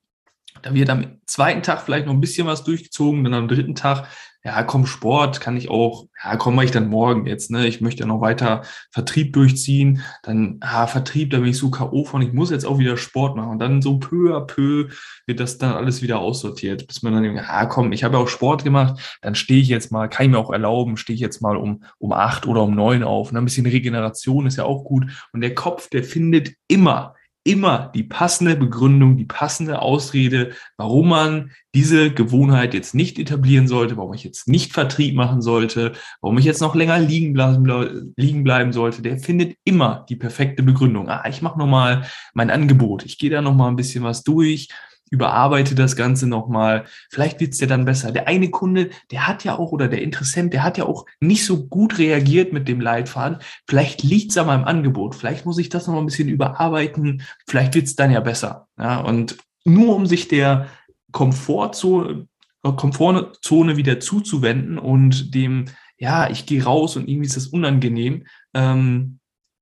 Da 0.62 0.74
wird 0.74 0.90
am 0.90 1.20
zweiten 1.26 1.64
Tag 1.64 1.82
vielleicht 1.82 2.06
noch 2.06 2.14
ein 2.14 2.22
bisschen 2.22 2.48
was 2.48 2.64
durchgezogen, 2.64 3.24
dann 3.24 3.34
am 3.34 3.48
dritten 3.48 3.76
Tag 3.76 4.08
ja, 4.44 4.64
komm, 4.64 4.86
Sport 4.86 5.42
kann 5.42 5.58
ich 5.58 5.70
auch, 5.70 6.08
ja, 6.24 6.38
komm, 6.38 6.56
mache 6.56 6.66
ich 6.66 6.72
dann 6.72 6.88
morgen 6.88 7.26
jetzt, 7.26 7.52
ne? 7.52 7.68
Ich 7.68 7.82
möchte 7.82 8.02
ja 8.02 8.08
noch 8.08 8.22
weiter 8.22 8.62
Vertrieb 8.90 9.34
durchziehen. 9.34 10.02
Dann, 10.24 10.58
ah, 10.62 10.88
Vertrieb, 10.88 11.32
da 11.32 11.40
bin 11.40 11.50
ich 11.50 11.58
so 11.58 11.70
K.O. 11.70 12.06
von, 12.06 12.22
ich 12.22 12.32
muss 12.32 12.50
jetzt 12.50 12.66
auch 12.66 12.80
wieder 12.80 12.96
Sport 12.96 13.36
machen. 13.36 13.50
Und 13.50 13.60
dann 13.60 13.82
so 13.82 14.00
peu 14.00 14.34
à 14.38 14.40
peu 14.46 14.88
wird 15.26 15.42
das 15.42 15.58
dann 15.58 15.74
alles 15.74 16.02
wieder 16.02 16.20
aussortiert, 16.20 16.88
bis 16.88 17.04
man 17.04 17.14
dann 17.14 17.24
denkt, 17.24 17.44
ah, 17.48 17.66
komm, 17.66 17.92
ich 17.92 18.06
habe 18.06 18.16
ja 18.16 18.24
auch 18.24 18.30
Sport 18.30 18.64
gemacht, 18.64 19.20
dann 19.22 19.36
stehe 19.36 19.62
ich 19.62 19.68
jetzt 19.68 19.92
mal, 19.92 20.08
kann 20.08 20.28
ich 20.28 20.32
mir 20.32 20.40
auch 20.40 20.52
erlauben, 20.52 20.96
stehe 20.96 21.16
ich 21.16 21.22
jetzt 21.22 21.42
mal 21.42 21.58
um, 21.58 21.84
um 21.98 22.14
acht 22.14 22.48
oder 22.48 22.64
um 22.64 22.74
neun 22.74 23.04
auf. 23.04 23.32
Und 23.32 23.38
ein 23.38 23.44
bisschen 23.44 23.66
Regeneration 23.66 24.48
ist 24.48 24.56
ja 24.56 24.64
auch 24.64 24.86
gut. 24.86 25.06
Und 25.34 25.42
der 25.42 25.54
Kopf, 25.54 25.90
der 25.90 26.06
findet 26.06 26.54
immer, 26.70 27.16
immer 27.50 27.92
die 27.96 28.04
passende 28.04 28.56
Begründung, 28.56 29.18
die 29.18 29.26
passende 29.26 29.82
Ausrede, 29.82 30.52
warum 30.78 31.10
man 31.10 31.52
diese 31.74 32.12
Gewohnheit 32.12 32.76
jetzt 32.76 32.94
nicht 32.94 33.18
etablieren 33.18 33.68
sollte, 33.68 33.98
warum 33.98 34.14
ich 34.14 34.24
jetzt 34.24 34.48
nicht 34.48 34.72
Vertrieb 34.72 35.16
machen 35.16 35.42
sollte, 35.42 35.94
warum 36.22 36.38
ich 36.38 36.46
jetzt 36.46 36.62
noch 36.62 36.76
länger 36.76 37.00
liegen 37.00 37.34
bleiben, 37.34 38.14
liegen 38.16 38.44
bleiben 38.44 38.72
sollte. 38.72 39.02
Der 39.02 39.18
findet 39.18 39.58
immer 39.64 40.06
die 40.10 40.16
perfekte 40.16 40.62
Begründung. 40.62 41.10
Ah, 41.10 41.28
ich 41.28 41.42
mache 41.42 41.58
nochmal 41.58 42.06
mein 42.36 42.52
Angebot. 42.52 43.04
Ich 43.06 43.18
gehe 43.18 43.32
da 43.32 43.42
nochmal 43.42 43.70
ein 43.70 43.76
bisschen 43.76 44.04
was 44.04 44.24
durch 44.24 44.70
überarbeite 45.10 45.76
das 45.76 45.96
Ganze 45.96 46.28
nochmal. 46.28 46.86
Vielleicht 47.10 47.40
wird's 47.40 47.58
dir 47.58 47.68
dann 47.68 47.86
besser. 47.86 48.12
Der 48.12 48.28
eine 48.28 48.50
Kunde, 48.50 48.90
der 49.12 49.28
hat 49.28 49.44
ja 49.44 49.58
auch, 49.58 49.72
oder 49.72 49.88
der 49.88 50.02
Interessent, 50.02 50.54
der 50.54 50.64
hat 50.64 50.78
ja 50.78 50.86
auch 50.86 51.06
nicht 51.20 51.46
so 51.46 51.68
gut 51.68 51.98
reagiert 51.98 52.54
mit 52.54 52.68
dem 52.68 52.82
Leitfaden. 52.82 53.40
Vielleicht 53.68 54.04
liegt's 54.04 54.38
an 54.38 54.48
meinem 54.48 54.66
Angebot. 54.66 55.16
Vielleicht 55.16 55.46
muss 55.46 55.58
ich 55.58 55.70
das 55.70 55.88
nochmal 55.88 56.04
ein 56.04 56.08
bisschen 56.08 56.30
überarbeiten. 56.30 57.24
Vielleicht 57.48 57.76
wird's 57.76 57.96
dann 57.96 58.12
ja 58.12 58.20
besser. 58.20 58.68
Ja, 58.78 59.00
und 59.00 59.38
nur 59.66 59.96
um 59.96 60.06
sich 60.06 60.28
der 60.28 60.68
Komfortzone, 61.12 62.28
Komfortzone 62.62 63.78
wieder 63.78 64.00
zuzuwenden 64.00 64.78
und 64.78 65.34
dem, 65.34 65.66
ja, 65.98 66.30
ich 66.30 66.46
gehe 66.46 66.64
raus 66.64 66.96
und 66.96 67.08
irgendwie 67.08 67.28
ist 67.28 67.38
das 67.38 67.48
unangenehm, 67.48 68.26
ähm, 68.54 69.20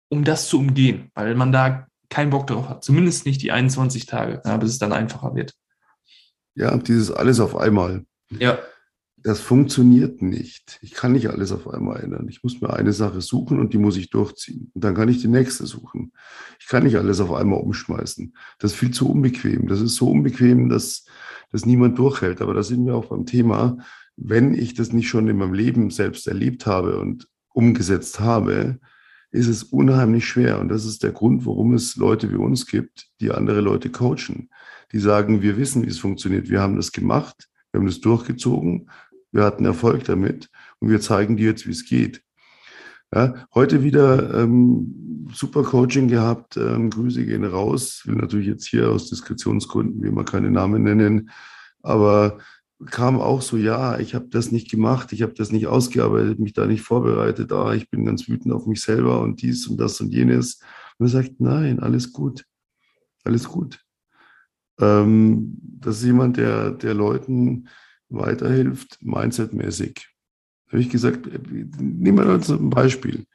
um 0.09 0.23
das 0.23 0.47
zu 0.47 0.59
umgehen, 0.59 1.11
weil 1.13 1.35
man 1.35 1.51
da 1.51 1.87
keinen 2.09 2.29
Bock 2.29 2.47
darauf 2.47 2.69
hat. 2.69 2.83
Zumindest 2.83 3.25
nicht 3.25 3.41
die 3.41 3.51
21 3.51 4.05
Tage, 4.05 4.41
ja, 4.45 4.57
bis 4.57 4.71
es 4.71 4.79
dann 4.79 4.93
einfacher 4.93 5.35
wird. 5.35 5.53
Ja, 6.55 6.75
dieses 6.77 7.11
alles 7.11 7.39
auf 7.39 7.55
einmal. 7.55 8.05
Ja. 8.29 8.57
Das 9.17 9.39
funktioniert 9.39 10.21
nicht. 10.21 10.79
Ich 10.81 10.91
kann 10.91 11.11
nicht 11.11 11.29
alles 11.29 11.51
auf 11.51 11.67
einmal 11.67 12.01
ändern. 12.01 12.27
Ich 12.29 12.43
muss 12.43 12.61
mir 12.61 12.73
eine 12.73 12.93
Sache 12.93 13.19
suchen 13.19 13.59
und 13.59 13.73
die 13.73 13.77
muss 13.77 13.97
ich 13.97 14.09
durchziehen. 14.09 14.71
Und 14.73 14.83
dann 14.83 14.95
kann 14.95 15.09
ich 15.09 15.21
die 15.21 15.27
nächste 15.27 15.65
suchen. 15.65 16.13
Ich 16.59 16.67
kann 16.67 16.83
nicht 16.83 16.97
alles 16.97 17.19
auf 17.19 17.33
einmal 17.33 17.59
umschmeißen. 17.59 18.33
Das 18.59 18.71
ist 18.71 18.77
viel 18.77 18.91
zu 18.91 19.09
unbequem. 19.09 19.67
Das 19.67 19.81
ist 19.81 19.95
so 19.95 20.09
unbequem, 20.09 20.69
dass 20.69 21.05
das 21.51 21.65
niemand 21.65 21.97
durchhält. 21.97 22.41
Aber 22.41 22.53
da 22.53 22.63
sind 22.63 22.85
wir 22.85 22.95
auch 22.95 23.07
beim 23.07 23.25
Thema, 23.25 23.77
wenn 24.15 24.53
ich 24.53 24.75
das 24.75 24.93
nicht 24.93 25.09
schon 25.09 25.27
in 25.27 25.37
meinem 25.37 25.53
Leben 25.53 25.89
selbst 25.89 26.27
erlebt 26.27 26.65
habe 26.65 26.99
und 26.99 27.27
umgesetzt 27.53 28.19
habe, 28.19 28.79
ist 29.31 29.47
es 29.47 29.63
unheimlich 29.63 30.25
schwer. 30.25 30.59
Und 30.59 30.69
das 30.69 30.85
ist 30.85 31.03
der 31.03 31.11
Grund, 31.11 31.45
warum 31.45 31.73
es 31.73 31.95
Leute 31.95 32.31
wie 32.31 32.37
uns 32.37 32.65
gibt, 32.65 33.07
die 33.19 33.31
andere 33.31 33.61
Leute 33.61 33.89
coachen. 33.89 34.49
Die 34.91 34.99
sagen, 34.99 35.41
wir 35.41 35.57
wissen, 35.57 35.83
wie 35.83 35.89
es 35.89 35.99
funktioniert. 35.99 36.49
Wir 36.49 36.61
haben 36.61 36.75
das 36.75 36.91
gemacht, 36.91 37.49
wir 37.71 37.79
haben 37.79 37.87
das 37.87 37.99
durchgezogen, 37.99 38.89
wir 39.31 39.43
hatten 39.43 39.65
Erfolg 39.65 40.05
damit 40.05 40.49
und 40.79 40.89
wir 40.89 41.01
zeigen 41.01 41.37
dir 41.37 41.49
jetzt, 41.49 41.67
wie 41.67 41.71
es 41.71 41.85
geht. 41.85 42.21
Ja, 43.13 43.47
heute 43.53 43.83
wieder 43.83 44.41
ähm, 44.41 45.27
super 45.33 45.63
Coaching 45.63 46.07
gehabt. 46.07 46.57
Ähm, 46.57 46.89
Grüße 46.89 47.25
gehen 47.25 47.45
raus. 47.45 48.01
Ich 48.01 48.07
will 48.09 48.17
natürlich 48.17 48.47
jetzt 48.47 48.67
hier 48.67 48.89
aus 48.89 49.09
Diskretionsgründen 49.09 50.03
wie 50.03 50.07
immer 50.07 50.25
keine 50.25 50.51
Namen 50.51 50.83
nennen, 50.83 51.29
aber 51.83 52.39
kam 52.85 53.19
auch 53.19 53.41
so, 53.41 53.57
ja, 53.57 53.99
ich 53.99 54.13
habe 54.13 54.27
das 54.29 54.51
nicht 54.51 54.69
gemacht, 54.69 55.11
ich 55.11 55.23
habe 55.23 55.33
das 55.33 55.51
nicht 55.51 55.67
ausgearbeitet, 55.67 56.39
mich 56.39 56.53
da 56.53 56.65
nicht 56.65 56.83
vorbereitet, 56.83 57.51
ah, 57.51 57.73
ich 57.73 57.89
bin 57.89 58.05
ganz 58.05 58.27
wütend 58.29 58.53
auf 58.53 58.67
mich 58.67 58.81
selber 58.81 59.21
und 59.21 59.41
dies 59.41 59.67
und 59.67 59.77
das 59.77 59.99
und 59.99 60.13
jenes. 60.13 60.61
Und 60.97 61.07
er 61.07 61.09
sagt, 61.09 61.39
nein, 61.39 61.79
alles 61.79 62.13
gut, 62.13 62.45
alles 63.23 63.47
gut. 63.47 63.83
Ähm, 64.79 65.57
das 65.61 65.97
ist 65.97 66.05
jemand, 66.05 66.37
der, 66.37 66.71
der 66.71 66.93
Leuten 66.93 67.67
weiterhilft, 68.09 68.99
mindsetmäßig. 69.01 70.07
Habe 70.67 70.81
ich 70.81 70.89
gesagt, 70.89 71.27
nehmen 71.79 72.17
wir 72.17 72.33
uns 72.33 72.49
ein 72.49 72.69
Beispiel. 72.69 73.25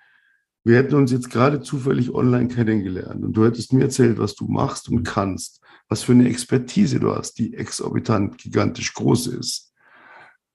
Wir 0.64 0.76
hätten 0.76 0.94
uns 0.94 1.10
jetzt 1.10 1.30
gerade 1.30 1.60
zufällig 1.60 2.14
online 2.14 2.48
kennengelernt 2.48 3.24
und 3.24 3.32
du 3.32 3.44
hättest 3.44 3.72
mir 3.72 3.82
erzählt, 3.82 4.18
was 4.18 4.34
du 4.34 4.46
machst 4.46 4.88
und 4.88 5.02
kannst 5.02 5.62
was 5.92 6.04
für 6.04 6.12
eine 6.12 6.26
Expertise 6.26 7.00
du 7.00 7.14
hast, 7.14 7.34
die 7.34 7.52
exorbitant 7.52 8.38
gigantisch 8.38 8.94
groß 8.94 9.26
ist. 9.26 9.74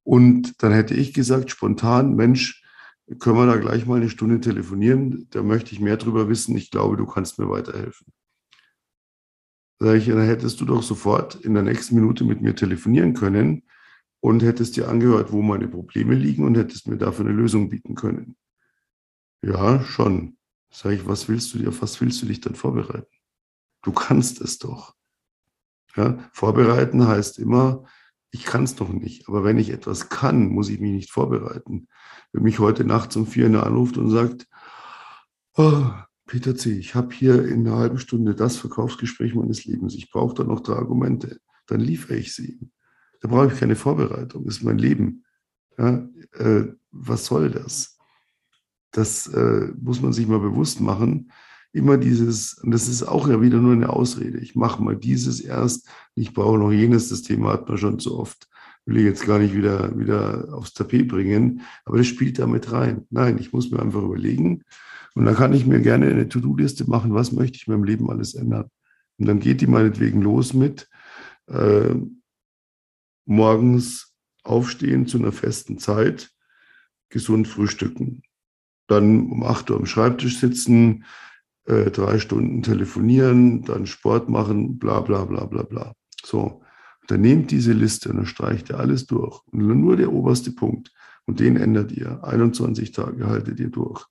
Und 0.03 0.63
dann 0.63 0.71
hätte 0.71 0.95
ich 0.95 1.13
gesagt, 1.13 1.51
spontan, 1.51 2.15
Mensch, 2.15 2.63
können 3.19 3.37
wir 3.37 3.45
da 3.45 3.57
gleich 3.57 3.85
mal 3.85 3.97
eine 3.97 4.09
Stunde 4.09 4.41
telefonieren? 4.41 5.27
Da 5.29 5.43
möchte 5.43 5.73
ich 5.73 5.79
mehr 5.79 5.97
drüber 5.97 6.27
wissen. 6.27 6.57
Ich 6.57 6.71
glaube, 6.71 6.97
du 6.97 7.05
kannst 7.05 7.37
mir 7.37 7.47
weiterhelfen. 7.49 8.07
Sag 9.79 9.97
ich, 9.97 10.07
dann 10.07 10.21
hättest 10.21 10.59
du 10.59 10.65
doch 10.65 10.81
sofort 10.81 11.35
in 11.35 11.53
der 11.53 11.61
nächsten 11.61 11.93
Minute 11.93 12.23
mit 12.23 12.41
mir 12.41 12.55
telefonieren 12.55 13.13
können 13.13 13.61
und 14.19 14.41
hättest 14.41 14.75
dir 14.75 14.89
angehört, 14.89 15.31
wo 15.31 15.43
meine 15.43 15.67
Probleme 15.67 16.15
liegen 16.15 16.45
und 16.45 16.57
hättest 16.57 16.87
mir 16.87 16.97
dafür 16.97 17.25
eine 17.25 17.35
Lösung 17.35 17.69
bieten 17.69 17.93
können. 17.93 18.35
Ja, 19.41 19.83
schon. 19.83 20.37
Sag 20.69 20.93
ich, 20.93 21.07
was 21.07 21.29
willst 21.29 21.53
du 21.53 21.59
dir, 21.59 21.81
was 21.81 22.01
willst 22.01 22.21
du 22.21 22.25
dich 22.25 22.41
dann 22.41 22.55
vorbereiten? 22.55 23.07
Du 23.83 23.91
kannst 23.91 24.41
es 24.41 24.57
doch. 24.57 24.95
Ja, 25.95 26.29
vorbereiten 26.33 27.07
heißt 27.07 27.39
immer, 27.39 27.85
ich 28.31 28.43
kann 28.45 28.63
es 28.63 28.77
noch 28.79 28.89
nicht. 28.89 29.27
Aber 29.27 29.43
wenn 29.43 29.57
ich 29.57 29.69
etwas 29.69 30.09
kann, 30.09 30.49
muss 30.49 30.69
ich 30.69 30.79
mich 30.79 30.91
nicht 30.91 31.11
vorbereiten. 31.11 31.87
Wenn 32.31 32.43
mich 32.43 32.59
heute 32.59 32.83
nachts 32.83 33.15
um 33.15 33.25
vier 33.25 33.47
anruft 33.63 33.97
und 33.97 34.09
sagt, 34.09 34.47
oh, 35.55 35.89
Peter 36.25 36.55
C., 36.55 36.77
ich 36.77 36.93
habe 36.93 37.13
hier 37.13 37.45
in 37.45 37.65
einer 37.65 37.77
halben 37.77 37.99
Stunde 37.99 38.35
das 38.35 38.57
Verkaufsgespräch 38.57 39.33
meines 39.33 39.65
Lebens. 39.65 39.95
Ich 39.95 40.11
brauche 40.11 40.35
da 40.35 40.43
noch 40.43 40.59
drei 40.59 40.75
Argumente. 40.75 41.39
Dann 41.67 41.79
liefere 41.79 42.17
ich 42.17 42.35
sie. 42.35 42.59
Da 43.21 43.29
brauche 43.29 43.47
ich 43.47 43.59
keine 43.59 43.75
Vorbereitung. 43.75 44.45
Das 44.45 44.57
ist 44.57 44.63
mein 44.63 44.77
Leben. 44.77 45.23
Ja, 45.77 46.07
äh, 46.33 46.73
was 46.91 47.25
soll 47.25 47.49
das? 47.49 47.96
Das 48.91 49.27
äh, 49.27 49.71
muss 49.79 50.01
man 50.01 50.13
sich 50.13 50.27
mal 50.27 50.39
bewusst 50.39 50.81
machen. 50.81 51.31
Immer 51.73 51.97
dieses, 51.97 52.53
und 52.55 52.71
das 52.71 52.87
ist 52.87 53.03
auch 53.03 53.27
ja 53.27 53.41
wieder 53.41 53.57
nur 53.59 53.73
eine 53.73 53.89
Ausrede, 53.89 54.39
ich 54.39 54.55
mache 54.55 54.81
mal 54.81 54.95
dieses 54.95 55.41
erst, 55.41 55.87
ich 56.15 56.33
brauche 56.33 56.57
noch 56.57 56.71
jenes, 56.71 57.09
das 57.09 57.21
Thema 57.21 57.53
hat 57.53 57.67
man 57.67 57.77
schon 57.77 57.99
zu 57.99 58.17
oft, 58.17 58.47
will 58.85 58.97
ich 58.97 59.03
jetzt 59.03 59.25
gar 59.25 59.37
nicht 59.37 59.53
wieder, 59.53 59.97
wieder 59.99 60.47
aufs 60.53 60.73
Tapet 60.73 61.09
bringen, 61.09 61.61
aber 61.85 61.97
das 61.97 62.07
spielt 62.07 62.39
da 62.39 62.47
mit 62.47 62.71
rein. 62.71 63.05
Nein, 63.09 63.37
ich 63.37 63.53
muss 63.53 63.69
mir 63.69 63.79
einfach 63.79 64.01
überlegen. 64.01 64.63
Und 65.13 65.25
dann 65.25 65.35
kann 65.35 65.53
ich 65.53 65.65
mir 65.65 65.81
gerne 65.81 66.07
eine 66.07 66.29
To-Do-Liste 66.29 66.89
machen, 66.89 67.13
was 67.13 67.31
möchte 67.31 67.57
ich 67.57 67.67
in 67.67 67.73
meinem 67.73 67.83
Leben 67.83 68.09
alles 68.09 68.33
ändern. 68.33 68.69
Und 69.17 69.27
dann 69.27 69.39
geht 69.39 69.61
die 69.61 69.67
meinetwegen 69.67 70.21
los 70.21 70.53
mit 70.53 70.89
äh, 71.47 71.95
morgens 73.25 74.15
aufstehen 74.43 75.07
zu 75.07 75.17
einer 75.17 75.31
festen 75.31 75.77
Zeit, 75.79 76.31
gesund 77.09 77.47
frühstücken, 77.47 78.21
dann 78.87 79.29
um 79.31 79.43
8 79.43 79.69
Uhr 79.71 79.77
am 79.77 79.85
Schreibtisch 79.85 80.39
sitzen, 80.39 81.03
äh, 81.65 81.91
drei 81.91 82.19
Stunden 82.19 82.63
telefonieren, 82.63 83.63
dann 83.63 83.85
Sport 83.85 84.29
machen, 84.29 84.79
bla 84.79 85.01
bla 85.01 85.25
bla 85.25 85.45
bla 85.45 85.63
bla. 85.63 85.93
So, 86.23 86.61
dann 87.07 87.21
nehmt 87.21 87.51
diese 87.51 87.73
Liste 87.73 88.09
und 88.09 88.17
dann 88.17 88.25
streicht 88.25 88.69
ihr 88.69 88.79
alles 88.79 89.05
durch. 89.05 89.41
Und 89.51 89.65
nur 89.81 89.95
der 89.95 90.11
oberste 90.11 90.51
Punkt. 90.51 90.91
Und 91.25 91.39
den 91.41 91.57
ändert 91.57 91.91
ihr. 91.91 92.23
21 92.23 92.93
Tage 92.93 93.27
haltet 93.27 93.59
ihr 93.59 93.69
durch. 93.69 94.05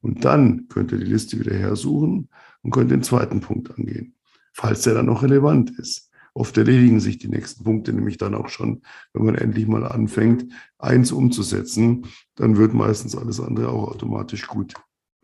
Und 0.00 0.24
dann 0.24 0.68
könnt 0.68 0.92
ihr 0.92 0.98
die 0.98 1.04
Liste 1.04 1.38
wieder 1.38 1.54
hersuchen 1.54 2.28
und 2.62 2.70
könnt 2.70 2.90
den 2.90 3.02
zweiten 3.02 3.40
Punkt 3.40 3.76
angehen, 3.76 4.14
falls 4.52 4.82
der 4.82 4.94
dann 4.94 5.06
noch 5.06 5.22
relevant 5.22 5.76
ist. 5.78 6.07
Oft 6.38 6.56
erledigen 6.56 7.00
sich 7.00 7.18
die 7.18 7.26
nächsten 7.26 7.64
Punkte 7.64 7.92
nämlich 7.92 8.16
dann 8.16 8.36
auch 8.36 8.48
schon, 8.48 8.82
wenn 9.12 9.24
man 9.24 9.34
endlich 9.34 9.66
mal 9.66 9.84
anfängt, 9.84 10.52
eins 10.78 11.10
umzusetzen, 11.10 12.06
dann 12.36 12.56
wird 12.56 12.74
meistens 12.74 13.16
alles 13.16 13.40
andere 13.40 13.70
auch 13.70 13.88
automatisch 13.88 14.46
gut. 14.46 14.74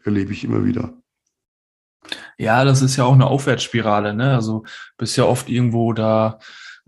Erlebe 0.03 0.33
ich 0.33 0.43
immer 0.43 0.65
wieder. 0.65 0.93
Ja, 2.37 2.65
das 2.65 2.83
ist 2.83 2.97
ja 2.97 3.05
auch 3.05 3.13
eine 3.13 3.29
Aufwärtsspirale, 3.29 4.13
ne? 4.13 4.35
Also 4.35 4.65
bist 4.97 5.17
ja 5.17 5.23
oft 5.23 5.49
irgendwo 5.49 5.93
da 5.93 6.41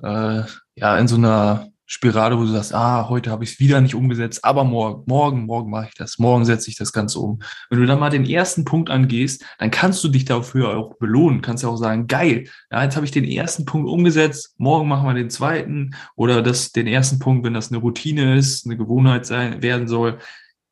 äh, 0.03 0.43
ja 0.75 0.99
in 0.99 1.07
so 1.07 1.15
einer 1.15 1.69
Spirale, 1.87 2.37
wo 2.37 2.43
du 2.43 2.49
sagst, 2.49 2.75
ah, 2.75 3.09
heute 3.09 3.31
habe 3.31 3.45
ich 3.45 3.53
es 3.53 3.61
wieder 3.61 3.81
nicht 3.81 3.95
umgesetzt, 3.95 4.45
aber 4.45 4.65
morgen, 4.65 5.05
morgen, 5.07 5.47
morgen 5.47 5.71
mache 5.71 5.89
ich 5.89 5.95
das, 5.95 6.19
morgen 6.19 6.45
setze 6.45 6.69
ich 6.69 6.77
das 6.77 6.93
Ganze 6.93 7.21
um. 7.21 7.41
Wenn 7.71 7.81
du 7.81 7.87
dann 7.87 8.01
mal 8.01 8.11
den 8.11 8.27
ersten 8.27 8.65
Punkt 8.65 8.91
angehst, 8.91 9.45
dann 9.59 9.71
kannst 9.71 10.03
du 10.03 10.09
dich 10.09 10.25
dafür 10.25 10.77
auch 10.77 10.97
belohnen, 10.99 11.43
kannst 11.43 11.63
ja 11.63 11.69
auch 11.69 11.77
sagen, 11.77 12.09
geil, 12.09 12.49
ja, 12.73 12.83
jetzt 12.83 12.97
habe 12.97 13.07
ich 13.07 13.13
den 13.13 13.25
ersten 13.25 13.65
Punkt 13.65 13.89
umgesetzt, 13.89 14.55
morgen 14.59 14.89
machen 14.89 15.07
wir 15.07 15.15
den 15.15 15.31
zweiten 15.31 15.95
oder 16.17 16.43
das, 16.43 16.73
den 16.73 16.89
ersten 16.89 17.21
Punkt, 17.21 17.45
wenn 17.45 17.55
das 17.55 17.71
eine 17.71 17.79
Routine 17.79 18.37
ist, 18.37 18.67
eine 18.67 18.77
Gewohnheit 18.77 19.25
sein, 19.25 19.63
werden 19.63 19.87
soll, 19.87 20.19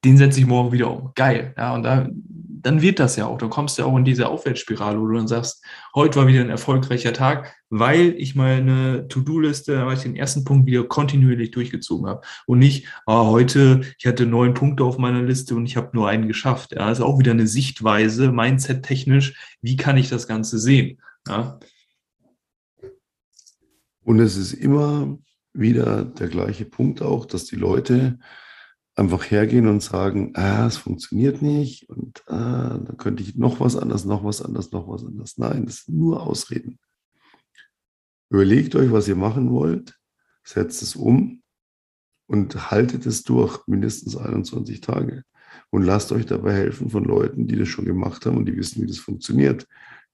den 0.04 0.16
setze 0.16 0.40
ich 0.40 0.46
morgen 0.46 0.72
wieder 0.72 0.90
um. 0.90 1.12
Geil. 1.14 1.54
Ja, 1.56 1.74
und 1.74 1.82
da, 1.82 2.08
dann 2.64 2.82
wird 2.82 2.98
das 2.98 3.16
ja 3.16 3.26
auch. 3.26 3.38
Dann 3.38 3.50
kommst 3.50 3.76
du 3.76 3.82
ja 3.82 3.88
auch 3.88 3.96
in 3.96 4.04
diese 4.04 4.28
Aufwärtsspirale, 4.28 5.00
wo 5.00 5.06
du 5.06 5.16
dann 5.16 5.28
sagst, 5.28 5.64
heute 5.94 6.18
war 6.18 6.26
wieder 6.26 6.40
ein 6.40 6.50
erfolgreicher 6.50 7.12
Tag, 7.12 7.54
weil 7.70 8.14
ich 8.18 8.34
meine 8.34 9.06
To-Do-Liste, 9.08 9.84
weil 9.84 9.96
ich 9.96 10.02
den 10.02 10.16
ersten 10.16 10.44
Punkt 10.44 10.66
wieder 10.66 10.84
kontinuierlich 10.84 11.50
durchgezogen 11.50 12.06
habe. 12.06 12.22
Und 12.46 12.58
nicht, 12.58 12.86
ah, 13.06 13.26
heute, 13.26 13.82
ich 13.98 14.06
hatte 14.06 14.26
neun 14.26 14.54
Punkte 14.54 14.84
auf 14.84 14.98
meiner 14.98 15.22
Liste 15.22 15.54
und 15.54 15.66
ich 15.66 15.76
habe 15.76 15.90
nur 15.92 16.08
einen 16.08 16.28
geschafft. 16.28 16.72
Ja, 16.72 16.88
das 16.88 16.98
ist 16.98 17.04
auch 17.04 17.18
wieder 17.18 17.32
eine 17.32 17.46
Sichtweise, 17.46 18.32
Mindset-technisch, 18.32 19.56
wie 19.60 19.76
kann 19.76 19.96
ich 19.96 20.08
das 20.08 20.26
Ganze 20.26 20.58
sehen? 20.58 21.00
Ja. 21.28 21.58
Und 24.04 24.20
es 24.20 24.36
ist 24.36 24.52
immer 24.52 25.18
wieder 25.54 26.04
der 26.04 26.28
gleiche 26.28 26.64
Punkt 26.64 27.00
auch, 27.00 27.26
dass 27.26 27.44
die 27.44 27.56
Leute 27.56 28.18
einfach 28.96 29.30
hergehen 29.30 29.66
und 29.66 29.82
sagen, 29.82 30.32
ah, 30.34 30.66
es 30.66 30.76
funktioniert 30.76 31.42
nicht 31.42 31.88
und 31.88 32.22
ah, 32.28 32.78
dann 32.78 32.96
könnte 32.96 33.22
ich 33.22 33.36
noch 33.36 33.60
was 33.60 33.76
anders, 33.76 34.04
noch 34.04 34.24
was 34.24 34.40
anders, 34.40 34.70
noch 34.70 34.88
was 34.88 35.04
anders. 35.04 35.36
Nein, 35.36 35.66
das 35.66 35.84
sind 35.84 35.98
nur 35.98 36.22
Ausreden. 36.22 36.78
Überlegt 38.30 38.74
euch, 38.76 38.92
was 38.92 39.08
ihr 39.08 39.16
machen 39.16 39.50
wollt, 39.50 39.98
setzt 40.44 40.82
es 40.82 40.96
um 40.96 41.42
und 42.26 42.70
haltet 42.70 43.06
es 43.06 43.22
durch, 43.22 43.66
mindestens 43.66 44.16
21 44.16 44.80
Tage. 44.80 45.24
Und 45.70 45.82
lasst 45.82 46.12
euch 46.12 46.26
dabei 46.26 46.52
helfen 46.52 46.90
von 46.90 47.04
Leuten, 47.04 47.46
die 47.46 47.56
das 47.56 47.68
schon 47.68 47.84
gemacht 47.84 48.26
haben 48.26 48.36
und 48.36 48.46
die 48.46 48.56
wissen, 48.56 48.82
wie 48.82 48.86
das 48.86 48.98
funktioniert, 48.98 49.66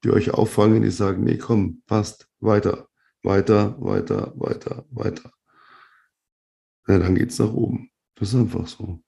die 0.03 0.09
euch 0.11 0.31
auffangen, 0.31 0.81
die 0.81 0.91
sagen, 0.91 1.23
nee, 1.23 1.37
komm, 1.37 1.83
passt, 1.85 2.27
weiter, 2.39 2.87
weiter, 3.23 3.75
weiter, 3.79 4.33
weiter, 4.35 4.85
weiter. 4.89 5.31
Ja, 6.87 6.97
dann 6.97 7.15
geht 7.15 7.29
es 7.29 7.39
nach 7.39 7.53
oben. 7.53 7.90
Das 8.21 8.35
ist 8.35 8.39
einfach 8.39 8.67
so. 8.67 8.99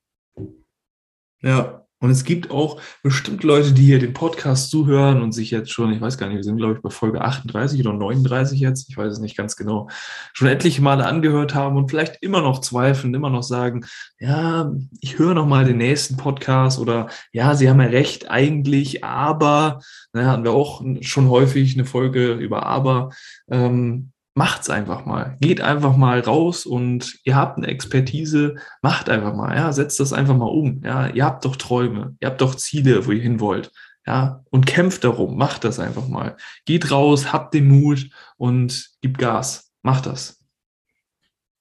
Ja, 1.40 1.86
und 2.00 2.10
es 2.10 2.24
gibt 2.24 2.50
auch 2.50 2.80
bestimmt 3.04 3.44
Leute, 3.44 3.72
die 3.72 3.84
hier 3.84 4.00
den 4.00 4.12
Podcast 4.12 4.70
zuhören 4.70 5.22
und 5.22 5.30
sich 5.30 5.52
jetzt 5.52 5.70
schon, 5.70 5.92
ich 5.92 6.00
weiß 6.00 6.18
gar 6.18 6.26
nicht, 6.26 6.36
wir 6.38 6.42
sind, 6.42 6.56
glaube 6.56 6.74
ich, 6.74 6.82
bei 6.82 6.90
Folge 6.90 7.20
38 7.20 7.78
oder 7.86 7.92
39 7.92 8.58
jetzt, 8.58 8.90
ich 8.90 8.96
weiß 8.96 9.12
es 9.12 9.20
nicht 9.20 9.36
ganz 9.36 9.54
genau, 9.54 9.88
schon 10.32 10.48
etliche 10.48 10.82
Male 10.82 11.06
angehört 11.06 11.54
haben 11.54 11.76
und 11.76 11.90
vielleicht 11.90 12.16
immer 12.22 12.42
noch 12.42 12.60
zweifeln, 12.60 13.14
immer 13.14 13.30
noch 13.30 13.44
sagen, 13.44 13.86
ja, 14.18 14.72
ich 15.00 15.16
höre 15.16 15.34
noch 15.34 15.46
mal 15.46 15.64
den 15.64 15.78
nächsten 15.78 16.16
Podcast 16.16 16.80
oder 16.80 17.08
ja, 17.30 17.54
Sie 17.54 17.70
haben 17.70 17.80
ja 17.80 17.86
recht 17.86 18.28
eigentlich, 18.28 19.04
aber, 19.04 19.78
na, 20.12 20.26
hatten 20.26 20.44
wir 20.44 20.52
auch 20.52 20.82
schon 21.02 21.28
häufig 21.30 21.74
eine 21.74 21.84
Folge 21.84 22.32
über 22.32 22.66
aber. 22.66 23.10
Ähm, 23.48 24.10
macht's 24.34 24.68
einfach 24.68 25.06
mal. 25.06 25.36
Geht 25.40 25.60
einfach 25.60 25.96
mal 25.96 26.20
raus 26.20 26.66
und 26.66 27.18
ihr 27.24 27.36
habt 27.36 27.56
eine 27.56 27.68
Expertise, 27.68 28.56
macht 28.82 29.08
einfach 29.08 29.34
mal, 29.34 29.56
ja, 29.56 29.72
setzt 29.72 30.00
das 30.00 30.12
einfach 30.12 30.36
mal 30.36 30.46
um. 30.46 30.82
Ja, 30.84 31.08
ihr 31.08 31.24
habt 31.24 31.44
doch 31.44 31.56
Träume, 31.56 32.16
ihr 32.20 32.28
habt 32.28 32.40
doch 32.40 32.54
Ziele, 32.56 33.06
wo 33.06 33.12
ihr 33.12 33.22
hin 33.22 33.40
wollt. 33.40 33.70
Ja, 34.06 34.44
und 34.50 34.66
kämpft 34.66 35.04
darum, 35.04 35.38
macht 35.38 35.64
das 35.64 35.78
einfach 35.78 36.08
mal. 36.08 36.36
Geht 36.66 36.90
raus, 36.90 37.32
habt 37.32 37.54
den 37.54 37.68
Mut 37.68 38.10
und 38.36 38.90
gibt 39.00 39.16
Gas. 39.18 39.72
Macht 39.82 40.06
das. 40.06 40.44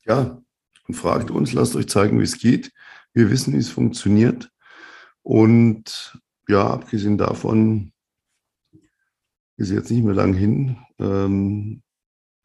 Ja, 0.06 0.42
und 0.88 0.96
fragt 0.96 1.32
uns, 1.32 1.54
lasst 1.54 1.76
euch 1.76 1.88
zeigen, 1.88 2.20
wie 2.20 2.24
es 2.24 2.40
geht. 2.40 2.74
Wir 3.14 3.30
wissen, 3.30 3.54
wie 3.54 3.60
es 3.60 3.70
funktioniert. 3.70 4.52
Und 5.22 6.20
ja, 6.50 6.68
abgesehen 6.68 7.18
davon 7.18 7.94
ist 9.56 9.72
jetzt 9.72 9.92
nicht 9.92 10.04
mehr 10.04 10.16
lang 10.16 10.34
hin. 10.34 10.78
Ähm, 11.00 11.83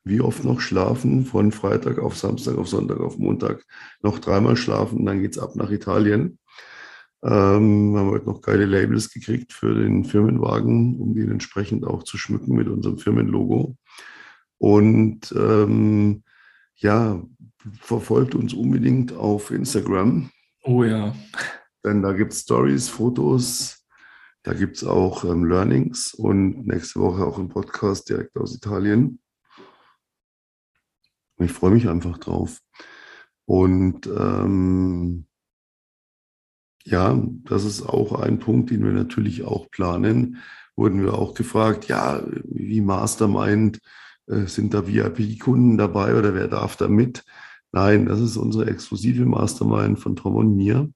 wie 0.09 0.21
oft 0.21 0.45
noch 0.45 0.61
schlafen, 0.61 1.25
von 1.25 1.53
Freitag 1.53 1.99
auf 1.99 2.17
Samstag, 2.17 2.59
auf 2.59 2.69
Sonntag, 2.69 3.01
auf 3.01 3.19
Montag, 3.19 3.65
noch 4.03 4.19
dreimal 4.19 4.57
schlafen, 4.57 5.05
dann 5.07 5.23
geht 5.23 5.33
es 5.33 5.39
ab 5.39 5.57
nach 5.57 5.71
Italien. 5.71 6.39
Ähm, 7.23 7.93
wir 7.93 8.01
haben 8.01 8.11
heute 8.11 8.27
noch 8.27 8.41
geile 8.41 8.65
Labels 8.65 9.11
gekriegt 9.11 9.53
für 9.53 9.75
den 9.75 10.05
Firmenwagen, 10.05 11.01
um 11.01 11.15
den 11.15 11.31
entsprechend 11.31 11.85
auch 11.85 12.05
zu 12.05 12.17
schmücken 12.17 12.55
mit 12.55 12.69
unserem 12.69 12.99
Firmenlogo. 12.99 13.77
Und 14.59 15.33
ähm, 15.37 16.23
ja, 16.77 17.23
verfolgt 17.81 18.35
uns 18.35 18.55
unbedingt 18.55 19.13
auf 19.13 19.51
Instagram. 19.51 20.31
Oh 20.63 20.85
ja. 20.85 21.15
Denn 21.85 22.03
da 22.03 22.13
gibt 22.13 22.33
es 22.33 22.41
Stories, 22.41 22.89
Fotos, 22.89 23.85
da 24.43 24.55
gibt 24.55 24.77
es 24.77 24.85
auch 24.85 25.25
ähm, 25.25 25.45
Learnings 25.45 26.15
und 26.15 26.67
nächste 26.67 27.01
Woche 27.01 27.25
auch 27.25 27.39
ein 27.39 27.49
Podcast 27.49 28.09
direkt 28.09 28.37
aus 28.37 28.55
Italien. 28.55 29.21
Ich 31.39 31.53
freue 31.53 31.71
mich 31.71 31.89
einfach 31.89 32.19
drauf. 32.19 32.61
Und 33.47 34.07
ähm, 34.07 35.27
ja, 36.85 37.21
das 37.45 37.65
ist 37.65 37.83
auch 37.83 38.13
ein 38.21 38.39
Punkt, 38.39 38.71
den 38.71 38.85
wir 38.85 38.93
natürlich 38.93 39.45
auch 39.45 39.71
planen. 39.71 40.39
Wurden 40.77 41.03
wir 41.03 41.15
auch 41.15 41.35
gefragt, 41.35 41.89
ja, 41.89 42.23
wie 42.45 42.81
Mastermind, 42.81 43.81
äh, 44.27 44.47
sind 44.47 44.75
da 44.75 44.87
VIP-Kunden 44.87 45.77
dabei 45.79 46.17
oder 46.19 46.35
wer 46.35 46.49
darf 46.49 46.77
da 46.77 46.89
mit? 46.89 47.25
Nein, 47.73 48.07
das 48.07 48.21
ist 48.21 48.37
unsere 48.37 48.67
exklusive 48.71 49.27
Mastermind 49.27 49.99
von 49.99 50.17
Tom 50.17 50.37
und 50.37 50.57
mir. 50.57 50.91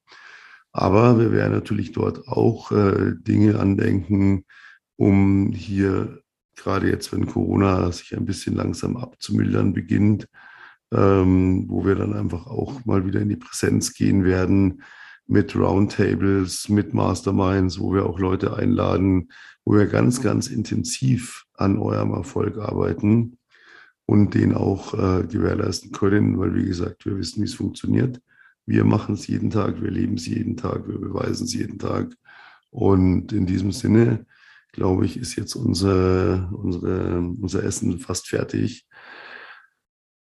Aber 0.71 1.19
wir 1.19 1.31
werden 1.31 1.53
natürlich 1.53 1.91
dort 1.91 2.27
auch 2.27 2.71
äh, 2.71 3.13
Dinge 3.19 3.59
andenken, 3.59 4.45
um 4.95 5.51
hier 5.51 6.22
gerade 6.55 6.89
jetzt, 6.89 7.11
wenn 7.11 7.25
Corona 7.25 7.91
sich 7.91 8.15
ein 8.15 8.25
bisschen 8.25 8.55
langsam 8.55 8.97
abzumildern 8.97 9.73
beginnt, 9.73 10.27
ähm, 10.93 11.65
wo 11.67 11.85
wir 11.85 11.95
dann 11.95 12.13
einfach 12.13 12.47
auch 12.47 12.85
mal 12.85 13.05
wieder 13.05 13.21
in 13.21 13.29
die 13.29 13.35
Präsenz 13.35 13.93
gehen 13.93 14.23
werden 14.23 14.83
mit 15.25 15.55
Roundtables, 15.55 16.69
mit 16.69 16.93
Masterminds, 16.93 17.79
wo 17.79 17.93
wir 17.93 18.05
auch 18.05 18.19
Leute 18.19 18.55
einladen, 18.55 19.29
wo 19.65 19.73
wir 19.75 19.87
ganz, 19.87 20.21
ganz 20.21 20.47
intensiv 20.47 21.45
an 21.55 21.77
eurem 21.77 22.11
Erfolg 22.11 22.57
arbeiten 22.57 23.37
und 24.05 24.33
den 24.33 24.53
auch 24.53 24.93
äh, 24.93 25.25
gewährleisten 25.25 25.91
können, 25.91 26.37
weil 26.37 26.53
wie 26.55 26.65
gesagt, 26.65 27.05
wir 27.05 27.17
wissen, 27.17 27.41
wie 27.41 27.47
es 27.47 27.53
funktioniert. 27.53 28.21
Wir 28.65 28.83
machen 28.83 29.15
es 29.15 29.27
jeden 29.27 29.49
Tag, 29.49 29.81
wir 29.81 29.91
leben 29.91 30.15
es 30.15 30.27
jeden 30.27 30.57
Tag, 30.57 30.87
wir 30.87 30.99
beweisen 30.99 31.45
es 31.45 31.53
jeden 31.53 31.79
Tag. 31.79 32.13
Und 32.69 33.31
in 33.33 33.45
diesem 33.45 33.71
Sinne 33.71 34.25
glaube 34.73 35.05
ich, 35.05 35.15
ist 35.17 35.37
jetzt 35.37 35.55
unsere, 35.55 36.49
unsere, 36.51 37.19
unser 37.19 37.63
Essen 37.63 37.99
fast 37.99 38.27
fertig. 38.27 38.85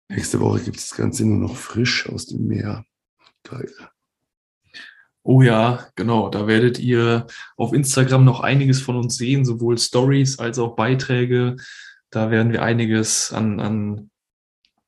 Nächste 0.10 0.40
Woche 0.42 0.60
gibt 0.60 0.78
es 0.78 0.90
das 0.90 0.98
Ganze 0.98 1.26
nur 1.26 1.40
noch 1.40 1.56
frisch 1.56 2.08
aus 2.10 2.28
dem 2.28 2.46
Meer. 2.46 2.86
Geil. 3.44 3.72
Oh 5.24 5.42
ja, 5.42 5.88
genau. 5.96 6.30
Da 6.30 6.48
werdet 6.48 6.80
ihr 6.80 7.28
auf 7.56 7.74
Instagram 7.74 8.26
noch 8.26 8.42
einiges 8.42 8.82
von 8.82 8.98
uns 8.98 9.16
sehen, 9.16 9.46
sowohl 9.46 9.78
Stories 9.78 10.38
als 10.38 10.60
auch 10.60 10.76
Beiträge. 10.76 11.56
Da 12.10 12.30
werden 12.30 12.52
wir 12.52 12.62
einiges 12.62 13.32
an, 13.32 13.60
an 13.62 14.11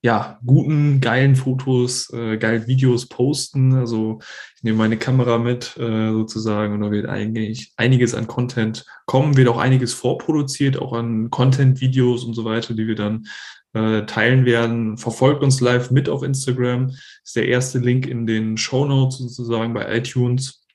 ja, 0.03 0.37
guten, 0.45 0.99
geilen 0.99 1.37
Fotos, 1.37 2.11
äh, 2.11 2.37
geilen 2.37 2.67
Videos 2.67 3.07
posten. 3.07 3.73
Also 3.73 4.19
ich 4.57 4.63
nehme 4.63 4.77
meine 4.77 4.97
Kamera 4.97 5.37
mit 5.37 5.77
äh, 5.77 6.11
sozusagen 6.11 6.73
und 6.73 6.81
da 6.81 6.91
wird 6.91 7.07
eigentlich 7.07 7.71
einiges 7.77 8.13
an 8.13 8.27
Content 8.27 8.85
kommen, 9.05 9.37
wird 9.37 9.47
auch 9.47 9.57
einiges 9.57 9.93
vorproduziert, 9.93 10.77
auch 10.77 10.91
an 10.91 11.29
Content-Videos 11.29 12.25
und 12.25 12.33
so 12.33 12.43
weiter, 12.43 12.73
die 12.73 12.85
wir 12.85 12.95
dann 12.95 13.27
äh, 13.71 14.05
teilen 14.05 14.45
werden. 14.45 14.97
Verfolgt 14.97 15.41
uns 15.41 15.61
live 15.61 15.89
mit 15.89 16.09
auf 16.09 16.21
Instagram. 16.21 16.89
Ist 17.23 17.37
der 17.37 17.47
erste 17.47 17.79
Link 17.79 18.05
in 18.05 18.27
den 18.27 18.57
Show 18.57 18.85
Notes 18.85 19.19
sozusagen 19.19 19.73
bei 19.73 19.97
iTunes. 19.97 20.65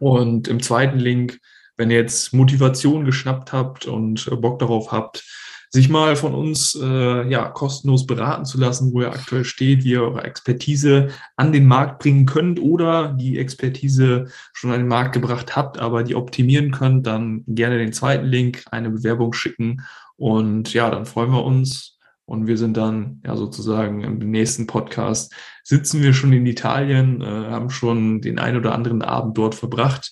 Und 0.00 0.48
im 0.48 0.62
zweiten 0.62 0.98
Link 0.98 1.38
wenn 1.76 1.90
ihr 1.90 1.98
jetzt 1.98 2.32
Motivation 2.32 3.04
geschnappt 3.04 3.52
habt 3.52 3.86
und 3.86 4.30
Bock 4.40 4.58
darauf 4.58 4.92
habt, 4.92 5.24
sich 5.70 5.88
mal 5.88 6.16
von 6.16 6.34
uns 6.34 6.78
äh, 6.80 7.28
ja, 7.28 7.48
kostenlos 7.48 8.06
beraten 8.06 8.44
zu 8.44 8.58
lassen, 8.58 8.92
wo 8.92 9.02
ihr 9.02 9.12
aktuell 9.12 9.44
steht, 9.44 9.84
wie 9.84 9.92
ihr 9.92 10.02
eure 10.02 10.24
Expertise 10.24 11.08
an 11.36 11.52
den 11.52 11.66
Markt 11.66 12.00
bringen 12.00 12.26
könnt 12.26 12.60
oder 12.60 13.08
die 13.08 13.38
Expertise 13.38 14.26
schon 14.52 14.72
an 14.72 14.80
den 14.80 14.88
Markt 14.88 15.12
gebracht 15.12 15.56
habt, 15.56 15.78
aber 15.78 16.02
die 16.02 16.14
optimieren 16.14 16.70
könnt, 16.70 17.06
dann 17.06 17.44
gerne 17.46 17.78
den 17.78 17.92
zweiten 17.92 18.26
Link, 18.26 18.64
eine 18.70 18.90
Bewerbung 18.90 19.32
schicken 19.32 19.82
und 20.16 20.72
ja, 20.72 20.90
dann 20.90 21.06
freuen 21.06 21.32
wir 21.32 21.44
uns. 21.44 21.92
Und 22.28 22.48
wir 22.48 22.58
sind 22.58 22.76
dann 22.76 23.20
ja 23.24 23.36
sozusagen 23.36 24.02
im 24.02 24.18
nächsten 24.18 24.66
Podcast 24.66 25.32
sitzen 25.62 26.02
wir 26.02 26.12
schon 26.12 26.32
in 26.32 26.44
Italien, 26.44 27.20
äh, 27.20 27.24
haben 27.24 27.70
schon 27.70 28.20
den 28.20 28.40
ein 28.40 28.56
oder 28.56 28.74
anderen 28.74 29.02
Abend 29.02 29.38
dort 29.38 29.54
verbracht 29.54 30.10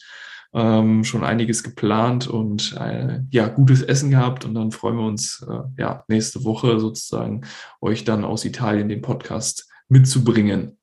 ähm, 0.55 1.03
schon 1.05 1.25
einiges 1.25 1.63
geplant 1.63 2.29
und 2.29 2.77
äh, 2.79 3.21
ja, 3.31 3.49
gutes 3.49 3.83
Essen 3.83 4.11
gehabt. 4.11 4.45
Und 4.45 4.55
dann 4.55 4.71
freuen 4.71 4.97
wir 4.97 5.07
uns 5.07 5.45
äh, 5.49 5.61
ja 5.77 6.05
nächste 6.09 6.45
Woche 6.45 6.79
sozusagen 6.79 7.43
euch 7.81 8.05
dann 8.05 8.25
aus 8.25 8.45
Italien 8.45 8.89
den 8.89 9.03
Podcast 9.03 9.69
mitzubringen. 9.89 10.79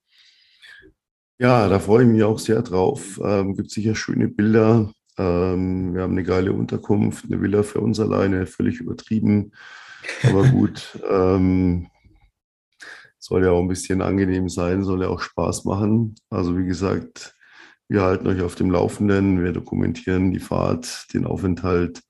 Ja, 1.39 1.69
da 1.69 1.79
freue 1.79 2.03
ich 2.03 2.09
mich 2.09 2.23
auch 2.23 2.37
sehr 2.37 2.61
drauf. 2.61 3.19
Ähm, 3.23 3.55
gibt 3.55 3.71
sicher 3.71 3.95
schöne 3.95 4.27
Bilder. 4.27 4.91
Ähm, 5.17 5.95
wir 5.95 6.03
haben 6.03 6.11
eine 6.11 6.23
geile 6.23 6.53
Unterkunft, 6.53 7.25
eine 7.25 7.41
Villa 7.41 7.63
für 7.63 7.79
uns 7.79 7.99
alleine, 7.99 8.45
völlig 8.45 8.79
übertrieben. 8.79 9.51
Aber 10.23 10.43
gut, 10.43 10.99
ähm, 11.09 11.87
soll 13.17 13.45
ja 13.45 13.51
auch 13.51 13.61
ein 13.61 13.67
bisschen 13.67 14.01
angenehm 14.01 14.49
sein, 14.49 14.83
soll 14.83 15.01
ja 15.01 15.07
auch 15.07 15.21
Spaß 15.21 15.65
machen. 15.65 16.15
Also 16.29 16.57
wie 16.57 16.65
gesagt, 16.65 17.35
wir 17.91 18.03
halten 18.03 18.27
euch 18.27 18.41
auf 18.41 18.55
dem 18.55 18.71
Laufenden, 18.71 19.43
wir 19.43 19.51
dokumentieren 19.51 20.31
die 20.31 20.39
Fahrt, 20.39 21.13
den 21.13 21.25
Aufenthalt 21.25 22.01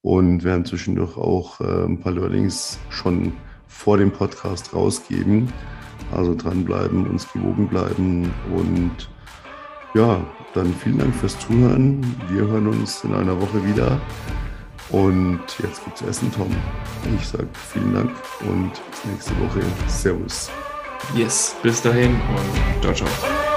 und 0.00 0.44
werden 0.44 0.64
zwischendurch 0.64 1.16
auch 1.16 1.60
äh, 1.60 1.86
ein 1.86 1.98
paar 1.98 2.12
Learnings 2.12 2.78
schon 2.88 3.32
vor 3.66 3.98
dem 3.98 4.12
Podcast 4.12 4.72
rausgeben. 4.72 5.52
Also 6.12 6.36
dranbleiben, 6.36 7.08
uns 7.08 7.32
gewogen 7.32 7.66
bleiben 7.66 8.32
und 8.54 9.10
ja, 9.94 10.24
dann 10.54 10.72
vielen 10.72 10.98
Dank 10.98 11.14
fürs 11.16 11.36
Zuhören. 11.40 12.00
Wir 12.28 12.42
hören 12.42 12.68
uns 12.68 13.02
in 13.02 13.12
einer 13.12 13.40
Woche 13.40 13.66
wieder. 13.66 14.00
Und 14.90 15.40
jetzt 15.60 15.84
gibt's 15.84 16.02
Essen, 16.02 16.30
Tom. 16.30 16.50
Ich 17.18 17.26
sage 17.26 17.48
vielen 17.72 17.92
Dank 17.92 18.10
und 18.48 18.70
bis 18.70 19.04
nächste 19.10 19.32
Woche. 19.40 19.62
Servus. 19.88 20.48
Yes, 21.16 21.56
bis 21.60 21.82
dahin 21.82 22.12
und 22.12 22.82
ciao, 22.82 22.94
ciao. 22.94 23.53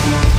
Thank 0.00 0.37